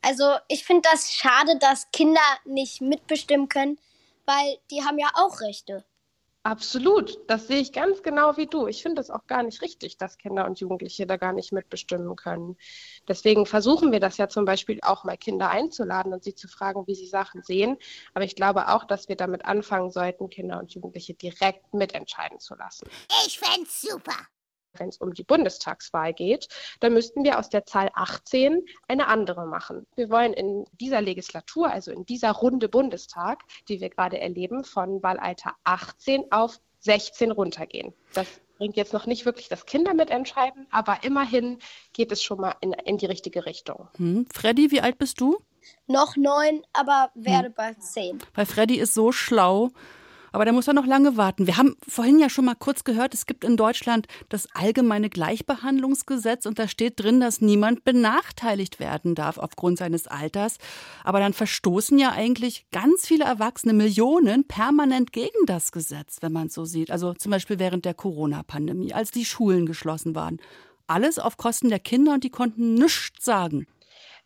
Also 0.05 0.35
ich 0.49 0.63
finde 0.63 0.87
das 0.91 1.11
schade, 1.11 1.57
dass 1.57 1.89
Kinder 1.91 2.21
nicht 2.45 2.79
mitbestimmen 2.79 3.49
können, 3.49 3.79
weil 4.27 4.59
die 4.69 4.83
haben 4.83 4.99
ja 4.99 5.09
auch 5.15 5.41
Rechte. 5.41 5.83
Absolut, 6.43 7.17
das 7.27 7.47
sehe 7.47 7.57
ich 7.57 7.73
ganz 7.73 8.03
genau 8.03 8.37
wie 8.37 8.45
du. 8.45 8.67
Ich 8.67 8.83
finde 8.83 9.01
es 9.01 9.09
auch 9.09 9.25
gar 9.25 9.41
nicht 9.41 9.63
richtig, 9.63 9.97
dass 9.97 10.19
Kinder 10.19 10.45
und 10.45 10.59
Jugendliche 10.59 11.07
da 11.07 11.17
gar 11.17 11.33
nicht 11.33 11.51
mitbestimmen 11.51 12.15
können. 12.15 12.55
Deswegen 13.07 13.47
versuchen 13.47 13.91
wir 13.91 13.99
das 13.99 14.17
ja 14.17 14.29
zum 14.29 14.45
Beispiel 14.45 14.77
auch 14.83 15.05
mal 15.05 15.17
Kinder 15.17 15.49
einzuladen 15.49 16.13
und 16.13 16.23
sie 16.23 16.35
zu 16.35 16.47
fragen, 16.47 16.85
wie 16.85 16.93
sie 16.93 17.07
Sachen 17.07 17.41
sehen. 17.41 17.75
Aber 18.13 18.25
ich 18.25 18.35
glaube 18.35 18.67
auch, 18.67 18.83
dass 18.83 19.09
wir 19.09 19.15
damit 19.15 19.43
anfangen 19.43 19.89
sollten, 19.89 20.29
Kinder 20.29 20.59
und 20.59 20.71
Jugendliche 20.71 21.15
direkt 21.15 21.73
mitentscheiden 21.73 22.39
zu 22.39 22.53
lassen. 22.53 22.87
Ich 23.25 23.39
fänd's 23.39 23.81
super. 23.81 24.27
Wenn 24.77 24.89
es 24.89 24.97
um 24.97 25.13
die 25.13 25.23
Bundestagswahl 25.23 26.13
geht, 26.13 26.47
dann 26.79 26.93
müssten 26.93 27.23
wir 27.23 27.39
aus 27.39 27.49
der 27.49 27.65
Zahl 27.65 27.89
18 27.93 28.65
eine 28.87 29.07
andere 29.07 29.45
machen. 29.45 29.85
Wir 29.95 30.09
wollen 30.09 30.33
in 30.33 30.65
dieser 30.79 31.01
Legislatur, 31.01 31.71
also 31.71 31.91
in 31.91 32.05
dieser 32.05 32.31
Runde 32.31 32.69
Bundestag, 32.69 33.43
die 33.67 33.81
wir 33.81 33.89
gerade 33.89 34.19
erleben, 34.19 34.63
von 34.63 35.01
Wahlalter 35.03 35.55
18 35.63 36.31
auf 36.31 36.59
16 36.79 37.31
runtergehen. 37.31 37.93
Das 38.13 38.27
bringt 38.57 38.77
jetzt 38.77 38.93
noch 38.93 39.05
nicht 39.05 39.25
wirklich 39.25 39.49
das 39.49 39.65
Kinder 39.65 39.93
mitentscheiden, 39.93 40.67
aber 40.71 40.99
immerhin 41.03 41.59
geht 41.93 42.11
es 42.11 42.23
schon 42.23 42.39
mal 42.39 42.55
in, 42.61 42.73
in 42.73 42.97
die 42.97 43.05
richtige 43.05 43.45
Richtung. 43.45 43.89
Hm. 43.97 44.27
Freddy, 44.31 44.71
wie 44.71 44.81
alt 44.81 44.97
bist 44.97 45.19
du? 45.19 45.39
Noch 45.87 46.15
neun, 46.15 46.61
aber 46.73 47.09
werde 47.15 47.49
bald 47.49 47.81
zehn. 47.81 48.19
Weil 48.33 48.45
Freddy 48.45 48.77
ist 48.77 48.93
so 48.93 49.11
schlau. 49.11 49.71
Aber 50.35 50.43
da 50.43 50.51
muss 50.51 50.67
er 50.67 50.73
noch 50.73 50.85
lange 50.85 51.15
warten. 51.15 51.47
Wir 51.47 51.55
haben 51.55 51.77
vorhin 51.87 52.19
ja 52.19 52.29
schon 52.29 52.43
mal 52.43 52.55
kurz 52.55 52.83
gehört, 52.83 53.13
es 53.13 53.25
gibt 53.25 53.45
in 53.45 53.55
Deutschland 53.55 54.07
das 54.27 54.49
allgemeine 54.53 55.09
Gleichbehandlungsgesetz 55.09 56.45
und 56.45 56.59
da 56.59 56.67
steht 56.67 56.99
drin, 56.99 57.21
dass 57.21 57.39
niemand 57.39 57.85
benachteiligt 57.85 58.81
werden 58.81 59.15
darf 59.15 59.37
aufgrund 59.37 59.77
seines 59.77 60.07
Alters. 60.07 60.57
Aber 61.05 61.21
dann 61.21 61.31
verstoßen 61.31 61.97
ja 61.97 62.11
eigentlich 62.11 62.65
ganz 62.73 63.07
viele 63.07 63.23
Erwachsene, 63.23 63.71
Millionen, 63.71 64.45
permanent 64.45 65.13
gegen 65.13 65.45
das 65.45 65.71
Gesetz, 65.71 66.17
wenn 66.19 66.33
man 66.33 66.47
es 66.47 66.53
so 66.53 66.65
sieht. 66.65 66.91
Also 66.91 67.13
zum 67.13 67.31
Beispiel 67.31 67.57
während 67.57 67.85
der 67.85 67.93
Corona-Pandemie, 67.93 68.93
als 68.93 69.11
die 69.11 69.23
Schulen 69.23 69.65
geschlossen 69.65 70.15
waren. 70.15 70.41
Alles 70.85 71.17
auf 71.17 71.37
Kosten 71.37 71.69
der 71.69 71.79
Kinder 71.79 72.11
und 72.13 72.25
die 72.25 72.29
konnten 72.29 72.73
nichts 72.73 73.23
sagen. 73.23 73.67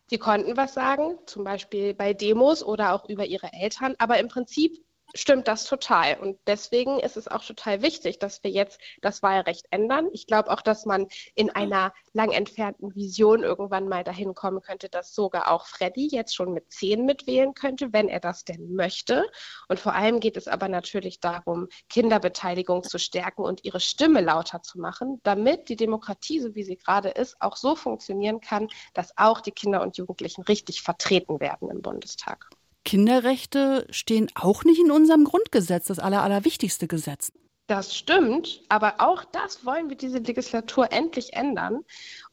Die 0.09 0.17
konnten 0.17 0.57
was 0.57 0.73
sagen, 0.73 1.19
zum 1.27 1.43
Beispiel 1.43 1.93
bei 1.93 2.15
Demos 2.15 2.63
oder 2.63 2.95
auch 2.95 3.07
über 3.07 3.27
ihre 3.27 3.53
Eltern, 3.53 3.93
aber 3.99 4.17
im 4.19 4.27
Prinzip 4.27 4.83
stimmt 5.15 5.47
das 5.47 5.65
total. 5.65 6.19
Und 6.19 6.37
deswegen 6.47 6.99
ist 6.99 7.17
es 7.17 7.27
auch 7.27 7.43
total 7.43 7.81
wichtig, 7.81 8.19
dass 8.19 8.43
wir 8.43 8.51
jetzt 8.51 8.79
das 9.01 9.23
Wahlrecht 9.23 9.65
ändern. 9.71 10.09
Ich 10.13 10.27
glaube 10.27 10.51
auch, 10.51 10.61
dass 10.61 10.85
man 10.85 11.07
in 11.35 11.49
einer 11.49 11.93
lang 12.13 12.31
entfernten 12.31 12.95
Vision 12.95 13.43
irgendwann 13.43 13.87
mal 13.87 14.03
dahin 14.03 14.33
kommen 14.33 14.61
könnte, 14.61 14.89
dass 14.89 15.13
sogar 15.13 15.51
auch 15.51 15.65
Freddy 15.65 16.07
jetzt 16.11 16.35
schon 16.35 16.53
mit 16.53 16.71
zehn 16.71 17.05
mitwählen 17.05 17.53
könnte, 17.53 17.93
wenn 17.93 18.09
er 18.09 18.19
das 18.19 18.43
denn 18.45 18.75
möchte. 18.75 19.25
Und 19.67 19.79
vor 19.79 19.93
allem 19.93 20.19
geht 20.19 20.37
es 20.37 20.47
aber 20.47 20.67
natürlich 20.67 21.19
darum, 21.19 21.67
Kinderbeteiligung 21.89 22.83
zu 22.83 22.99
stärken 22.99 23.41
und 23.41 23.63
ihre 23.63 23.79
Stimme 23.79 24.21
lauter 24.21 24.61
zu 24.61 24.79
machen, 24.79 25.19
damit 25.23 25.69
die 25.69 25.75
Demokratie, 25.75 26.39
so 26.39 26.55
wie 26.55 26.63
sie 26.63 26.77
gerade 26.77 27.09
ist, 27.09 27.41
auch 27.41 27.55
so 27.55 27.75
funktionieren 27.75 28.41
kann, 28.41 28.67
dass 28.93 29.17
auch 29.17 29.41
die 29.41 29.51
Kinder 29.51 29.81
und 29.81 29.97
Jugendlichen 29.97 30.43
richtig 30.43 30.81
vertreten 30.81 31.39
werden 31.39 31.69
im 31.69 31.81
Bundestag. 31.81 32.49
Kinderrechte 32.85 33.87
stehen 33.89 34.29
auch 34.35 34.63
nicht 34.63 34.79
in 34.79 34.91
unserem 34.91 35.25
Grundgesetz, 35.25 35.87
das 35.87 35.99
aller, 35.99 36.23
allerwichtigste 36.23 36.87
Gesetz. 36.87 37.31
Das 37.67 37.95
stimmt, 37.95 38.63
aber 38.67 38.95
auch 38.97 39.23
das 39.25 39.63
wollen 39.63 39.89
wir 39.89 39.95
diese 39.95 40.17
Legislatur 40.17 40.91
endlich 40.91 41.33
ändern 41.33 41.85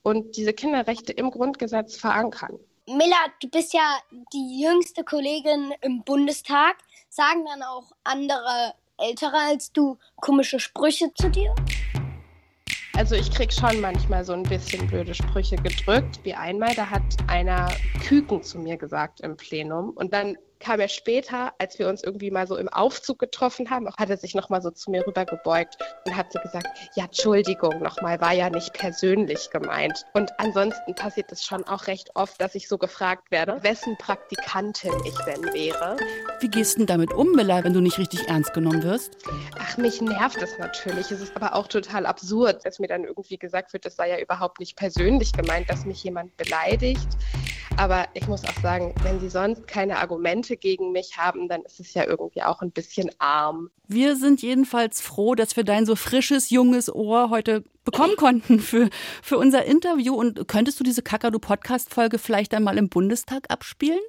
und 0.03 0.37
diese 0.37 0.55
Kinderrechte 0.55 1.13
im 1.13 1.31
Grundgesetz 1.31 1.97
verankern. 1.97 2.59
Milla, 2.87 3.17
du 3.43 3.49
bist 3.49 3.75
ja 3.75 3.99
die 4.33 4.63
jüngste 4.63 5.05
Kollegin 5.05 5.75
im 5.83 6.05
Bundestag. 6.05 6.77
Sagen 7.11 7.45
dann 7.45 7.63
auch 7.63 7.91
andere 8.05 8.75
Ältere 8.97 9.37
als 9.37 9.73
du 9.73 9.99
komische 10.17 10.59
Sprüche 10.59 11.13
zu 11.15 11.29
dir? 11.29 11.55
Also 12.97 13.15
ich 13.15 13.31
krieg 13.31 13.53
schon 13.53 13.79
manchmal 13.81 14.25
so 14.25 14.33
ein 14.33 14.49
bisschen 14.49 14.87
blöde 14.87 15.13
Sprüche 15.15 15.59
gedrückt, 15.59 16.21
wie 16.23 16.33
einmal, 16.35 16.75
da 16.75 16.89
hat 16.89 17.19
einer 17.27 17.83
Küken 17.99 18.43
zu 18.43 18.59
mir 18.59 18.79
gesagt 18.79 19.21
im 19.21 19.37
Plenum 19.37 19.91
und 19.91 20.15
dann 20.15 20.39
kam 20.61 20.81
er 20.81 20.89
später, 20.89 21.53
als 21.59 21.79
wir 21.79 21.89
uns 21.89 22.03
irgendwie 22.03 22.31
mal 22.31 22.47
so 22.47 22.57
im 22.57 22.69
Aufzug 22.69 23.19
getroffen 23.19 23.71
haben, 23.71 23.89
hat 23.97 24.11
er 24.11 24.17
sich 24.17 24.35
nochmal 24.35 24.63
so 24.63 24.71
zu 24.71 24.91
mir 24.91 25.07
rübergebeugt 25.07 25.77
und 26.05 26.17
hat 26.17 26.33
so 26.33 26.39
gesagt, 26.41 26.67
ja, 26.95 27.05
Entschuldigung 27.05 27.83
nochmal, 27.83 28.21
war 28.21 28.33
ja 28.33 28.51
nicht 28.51 28.73
persönlich 28.73 29.51
gemeint. 29.51 30.05
Und 30.15 30.33
ansonsten 30.39 30.95
passiert 30.95 31.31
es 31.33 31.45
schon 31.45 31.65
auch 31.65 31.87
recht 31.87 32.11
oft, 32.15 32.41
dass 32.41 32.55
ich 32.55 32.69
so 32.69 32.79
gefragt 32.79 33.31
werde, 33.31 33.63
wessen 33.63 33.97
Praktikantin 33.99 34.93
ich 35.05 35.17
denn 35.25 35.43
wäre. 35.53 35.97
Wie 36.41 36.49
gehst 36.49 36.75
du 36.75 36.79
denn 36.79 36.87
damit 36.87 37.13
um, 37.13 37.33
Miller, 37.33 37.65
wenn 37.65 37.73
du 37.73 37.81
nicht 37.81 37.99
richtig 37.99 38.29
ernst 38.29 38.53
genommen 38.53 38.83
wirst? 38.83 39.17
Ach, 39.59 39.77
mich 39.77 40.01
nervt 40.01 40.41
es 40.43 40.59
natürlich. 40.59 41.11
Es 41.11 41.21
ist 41.21 41.37
aber 41.37 41.55
auch 41.55 41.69
total 41.69 42.07
absurd, 42.07 42.65
dass 42.65 42.79
mir 42.79 42.89
dann 42.89 43.05
irgendwie 43.05 43.39
gesagt 43.39 43.73
wird, 43.73 43.85
das 43.85 43.97
sei 43.97 44.11
ja 44.11 44.19
überhaupt 44.19 44.61
nicht 44.61 44.77
persönlich 44.77 45.33
gemeint, 45.33 45.69
dass 45.71 45.85
mich 45.85 46.03
jemand 46.05 46.37
beleidigt. 46.37 47.09
Aber 47.77 48.07
ich 48.15 48.27
muss 48.27 48.45
auch 48.45 48.61
sagen, 48.63 48.95
wenn 49.03 49.21
sie 49.21 49.29
sonst 49.29 49.67
keine 49.67 49.99
Argumente 49.99 50.57
gegen 50.57 50.93
mich 50.93 51.17
haben, 51.17 51.49
dann 51.49 51.63
ist 51.63 51.81
es 51.81 51.95
ja 51.95 52.05
irgendwie 52.05 52.43
auch 52.43 52.63
ein 52.63 52.71
bisschen 52.71 53.11
arm. 53.19 53.71
Wir 53.89 54.17
sind 54.17 54.43
jedenfalls 54.43 55.01
froh, 55.01 55.35
dass 55.35 55.57
wir 55.57 55.65
dein 55.65 55.87
so 55.87 55.97
frisches, 55.97 56.51
junges 56.51 56.93
Ohr 56.93 57.31
heute 57.31 57.65
bekommen 57.85 58.17
konnten 58.17 58.61
für, 58.61 58.89
für 59.23 59.39
unser 59.39 59.65
Interview. 59.65 60.15
Und 60.15 60.49
könntest 60.49 60.81
du 60.81 60.85
diese 60.85 61.03
Kakadu-Podcast-Folge 61.03 62.19
vielleicht 62.19 62.55
einmal 62.55 62.79
im 62.79 62.89
Bundestag 62.89 63.51
abspielen? 63.51 64.01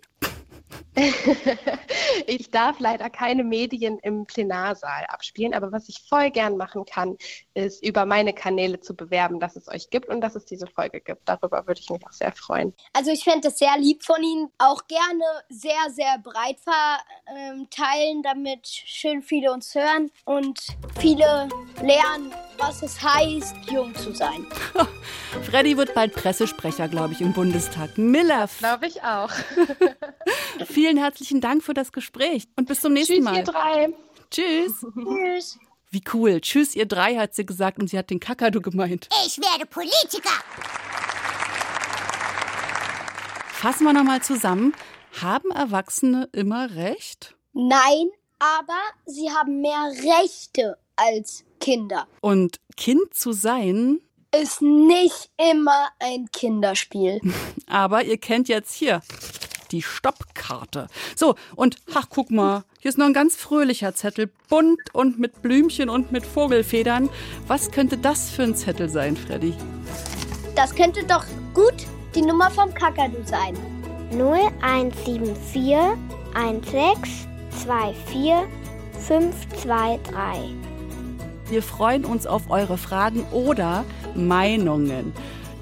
ich 2.27 2.49
darf 2.49 2.79
leider 2.79 3.09
keine 3.09 3.43
Medien 3.43 3.99
im 3.99 4.25
Plenarsaal 4.25 5.05
abspielen, 5.07 5.53
aber 5.53 5.71
was 5.71 5.87
ich 5.89 6.03
voll 6.07 6.31
gern 6.31 6.57
machen 6.57 6.85
kann, 6.85 7.17
ist 7.53 7.83
über 7.85 8.05
meine 8.05 8.33
Kanäle 8.33 8.79
zu 8.79 8.95
bewerben, 8.95 9.39
dass 9.39 9.55
es 9.55 9.67
euch 9.67 9.89
gibt 9.89 10.09
und 10.09 10.21
dass 10.21 10.35
es 10.35 10.45
diese 10.45 10.67
Folge 10.67 11.01
gibt. 11.01 11.21
Darüber 11.25 11.67
würde 11.67 11.79
ich 11.79 11.89
mich 11.89 12.05
auch 12.05 12.11
sehr 12.11 12.31
freuen. 12.31 12.73
Also 12.93 13.11
ich 13.11 13.23
fände 13.23 13.49
es 13.49 13.59
sehr 13.59 13.77
lieb 13.77 14.03
von 14.03 14.21
Ihnen. 14.21 14.49
Auch 14.57 14.87
gerne 14.87 15.23
sehr, 15.49 15.89
sehr 15.91 16.17
breit 16.19 16.57
verteilen, 16.59 18.23
damit 18.23 18.67
schön 18.67 19.21
viele 19.21 19.51
uns 19.51 19.75
hören 19.75 20.11
und 20.25 20.59
viele 20.99 21.47
lernen, 21.81 22.33
was 22.57 22.81
es 22.81 23.01
heißt, 23.01 23.55
jung 23.71 23.93
zu 23.95 24.13
sein. 24.13 24.45
Freddy 25.43 25.77
wird 25.77 25.93
bald 25.93 26.13
Pressesprecher, 26.13 26.87
glaube 26.87 27.13
ich, 27.13 27.21
im 27.21 27.33
Bundestag. 27.33 27.97
Miller. 27.97 28.49
Glaube 28.59 28.87
ich 28.87 29.03
auch. 29.03 29.31
Vielen 30.65 30.97
herzlichen 30.97 31.41
Dank 31.41 31.63
für 31.63 31.73
das 31.73 31.91
Gespräch 31.91 32.47
und 32.55 32.67
bis 32.67 32.81
zum 32.81 32.93
nächsten 32.93 33.15
Tschüss, 33.15 33.23
Mal. 33.23 33.43
Tschüss, 33.43 33.47
ihr 33.47 33.53
drei. 33.53 33.89
Tschüss. 34.29 34.85
Tschüss. 34.93 35.59
Wie 35.89 36.03
cool. 36.13 36.41
Tschüss, 36.41 36.75
ihr 36.75 36.85
drei, 36.85 37.15
hat 37.17 37.33
sie 37.33 37.45
gesagt 37.45 37.79
und 37.79 37.89
sie 37.89 37.97
hat 37.97 38.09
den 38.09 38.19
Kakadu 38.19 38.61
gemeint. 38.61 39.07
Ich 39.25 39.37
werde 39.37 39.65
Politiker. 39.65 40.29
Fassen 43.47 43.85
wir 43.85 43.93
nochmal 43.93 44.21
zusammen. 44.21 44.73
Haben 45.21 45.49
Erwachsene 45.51 46.29
immer 46.33 46.75
recht? 46.75 47.35
Nein, 47.53 48.09
aber 48.39 48.79
sie 49.05 49.31
haben 49.31 49.61
mehr 49.61 49.91
Rechte 49.91 50.77
als 50.95 51.43
Kinder. 51.59 52.07
Und 52.21 52.59
Kind 52.75 53.13
zu 53.13 53.31
sein 53.31 53.99
ist 54.35 54.61
nicht 54.61 55.29
immer 55.37 55.89
ein 55.99 56.27
Kinderspiel. 56.31 57.21
Aber 57.67 58.03
ihr 58.03 58.17
kennt 58.17 58.47
jetzt 58.49 58.73
hier 58.73 59.01
die 59.71 59.81
Stoppkarte. 59.81 60.87
So, 61.15 61.35
und 61.55 61.77
ach, 61.93 62.07
guck 62.09 62.31
mal, 62.31 62.63
hier 62.79 62.89
ist 62.89 62.97
noch 62.97 63.05
ein 63.05 63.13
ganz 63.13 63.35
fröhlicher 63.35 63.93
Zettel, 63.93 64.31
bunt 64.49 64.93
und 64.93 65.19
mit 65.19 65.41
Blümchen 65.41 65.89
und 65.89 66.11
mit 66.11 66.25
Vogelfedern. 66.25 67.09
Was 67.47 67.71
könnte 67.71 67.97
das 67.97 68.29
für 68.29 68.43
ein 68.43 68.55
Zettel 68.55 68.89
sein, 68.89 69.17
Freddy? 69.17 69.53
Das 70.55 70.73
könnte 70.73 71.03
doch 71.05 71.25
gut 71.53 71.85
die 72.15 72.21
Nummer 72.21 72.49
vom 72.49 72.73
Kakadu 72.73 73.17
sein. 73.25 73.55
0174 74.11 75.97
16 76.33 77.95
24 78.07 78.57
523. 79.07 80.66
Wir 81.49 81.63
freuen 81.63 82.03
uns 82.03 82.27
auf 82.27 82.49
eure 82.49 82.77
Fragen 82.77 83.23
oder 83.31 83.85
Meinungen. 84.15 85.13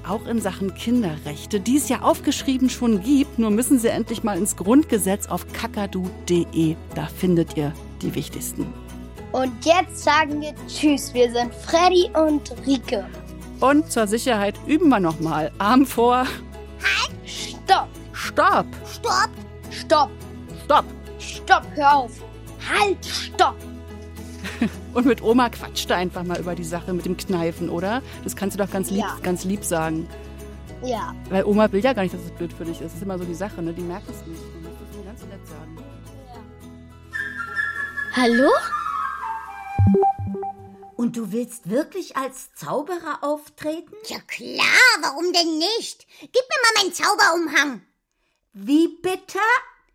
Auch 0.08 0.26
in 0.26 0.40
Sachen 0.40 0.74
Kinderrechte, 0.74 1.60
die 1.60 1.76
es 1.76 1.88
ja 1.88 2.02
aufgeschrieben 2.02 2.70
schon 2.70 3.02
gibt, 3.02 3.38
nur 3.38 3.50
müssen 3.50 3.78
sie 3.78 3.88
endlich 3.88 4.22
mal 4.22 4.38
ins 4.38 4.56
Grundgesetz 4.56 5.26
auf 5.26 5.46
kakadu.de. 5.52 6.76
Da 6.94 7.06
findet 7.06 7.56
ihr 7.56 7.72
die 8.02 8.14
wichtigsten. 8.14 8.66
Und 9.32 9.52
jetzt 9.64 10.04
sagen 10.04 10.40
wir 10.40 10.54
Tschüss. 10.68 11.12
Wir 11.12 11.30
sind 11.32 11.52
Freddy 11.54 12.10
und 12.14 12.52
Rike. 12.66 13.04
Und 13.60 13.90
zur 13.90 14.06
Sicherheit 14.06 14.54
üben 14.66 14.88
wir 14.88 15.00
nochmal. 15.00 15.50
Arm 15.58 15.86
vor. 15.86 16.18
Halt! 16.18 17.10
Stopp! 17.24 17.88
Stopp! 18.12 18.66
Stopp! 18.90 19.30
Stopp! 19.70 20.10
Stopp! 20.64 20.84
Stopp! 21.18 21.62
Hör 21.74 21.96
auf! 21.96 22.12
Halt! 22.68 23.04
Stopp! 23.04 23.56
Und 24.96 25.04
mit 25.04 25.20
Oma 25.20 25.50
quatscht 25.50 25.90
er 25.90 25.98
einfach 25.98 26.22
mal 26.22 26.40
über 26.40 26.54
die 26.54 26.64
Sache 26.64 26.94
mit 26.94 27.04
dem 27.04 27.18
Kneifen, 27.18 27.68
oder? 27.68 28.02
Das 28.24 28.34
kannst 28.34 28.58
du 28.58 28.64
doch 28.64 28.70
ganz 28.70 28.88
lieb, 28.90 29.00
Ja. 29.00 29.18
ganz 29.22 29.44
lieb 29.44 29.62
sagen. 29.62 30.08
Ja. 30.82 31.14
Weil 31.28 31.44
Oma 31.44 31.70
will 31.70 31.84
ja 31.84 31.92
gar 31.92 32.00
nicht, 32.02 32.14
dass 32.14 32.22
es 32.22 32.30
blöd 32.30 32.50
für 32.50 32.64
dich 32.64 32.80
ist. 32.80 32.86
Das 32.86 32.94
ist 32.94 33.02
immer 33.02 33.18
so 33.18 33.24
die 33.24 33.34
Sache, 33.34 33.60
ne? 33.60 33.74
Die 33.74 33.82
merkt 33.82 34.08
es 34.08 34.26
nicht. 34.26 34.40
Du 34.40 34.58
musst 34.66 34.80
es 34.90 34.96
ihm 34.96 35.04
ganz 35.04 35.20
nett 35.24 35.46
sagen. 35.46 35.78
Hallo? 38.14 38.50
Und 40.96 41.18
du 41.18 41.30
willst 41.30 41.68
wirklich 41.68 42.16
als 42.16 42.54
Zauberer 42.54 43.18
auftreten? 43.20 43.92
Ja 44.06 44.18
klar, 44.26 44.64
warum 45.02 45.30
denn 45.34 45.58
nicht? 45.58 46.06
Gib 46.20 46.32
mir 46.32 46.62
mal 46.62 46.82
meinen 46.82 46.94
Zauberumhang. 46.94 47.82
Wie 48.54 48.88
bitte? 49.02 49.40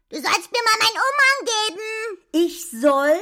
Du 0.10 0.16
sollst 0.18 0.52
mir 0.52 0.62
mal 0.64 0.78
meinen 0.80 1.00
Umhang 1.10 1.40
geben. 1.46 2.22
Ich 2.34 2.70
soll? 2.70 3.18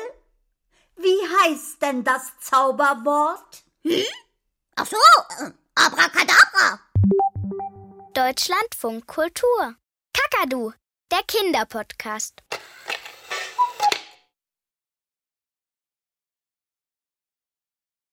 Wie 1.01 1.21
heißt 1.41 1.81
denn 1.81 2.03
das 2.03 2.23
Zauberwort? 2.41 3.63
Hm? 3.83 4.03
Ach 4.75 4.85
so, 4.85 4.97
äh, 4.97 5.51
Abracadabra. 5.75 6.81
Deutschlandfunk 8.13 9.07
Kultur. 9.07 9.75
Kakadu, 10.13 10.73
der 11.09 11.23
Kinderpodcast. 11.25 12.43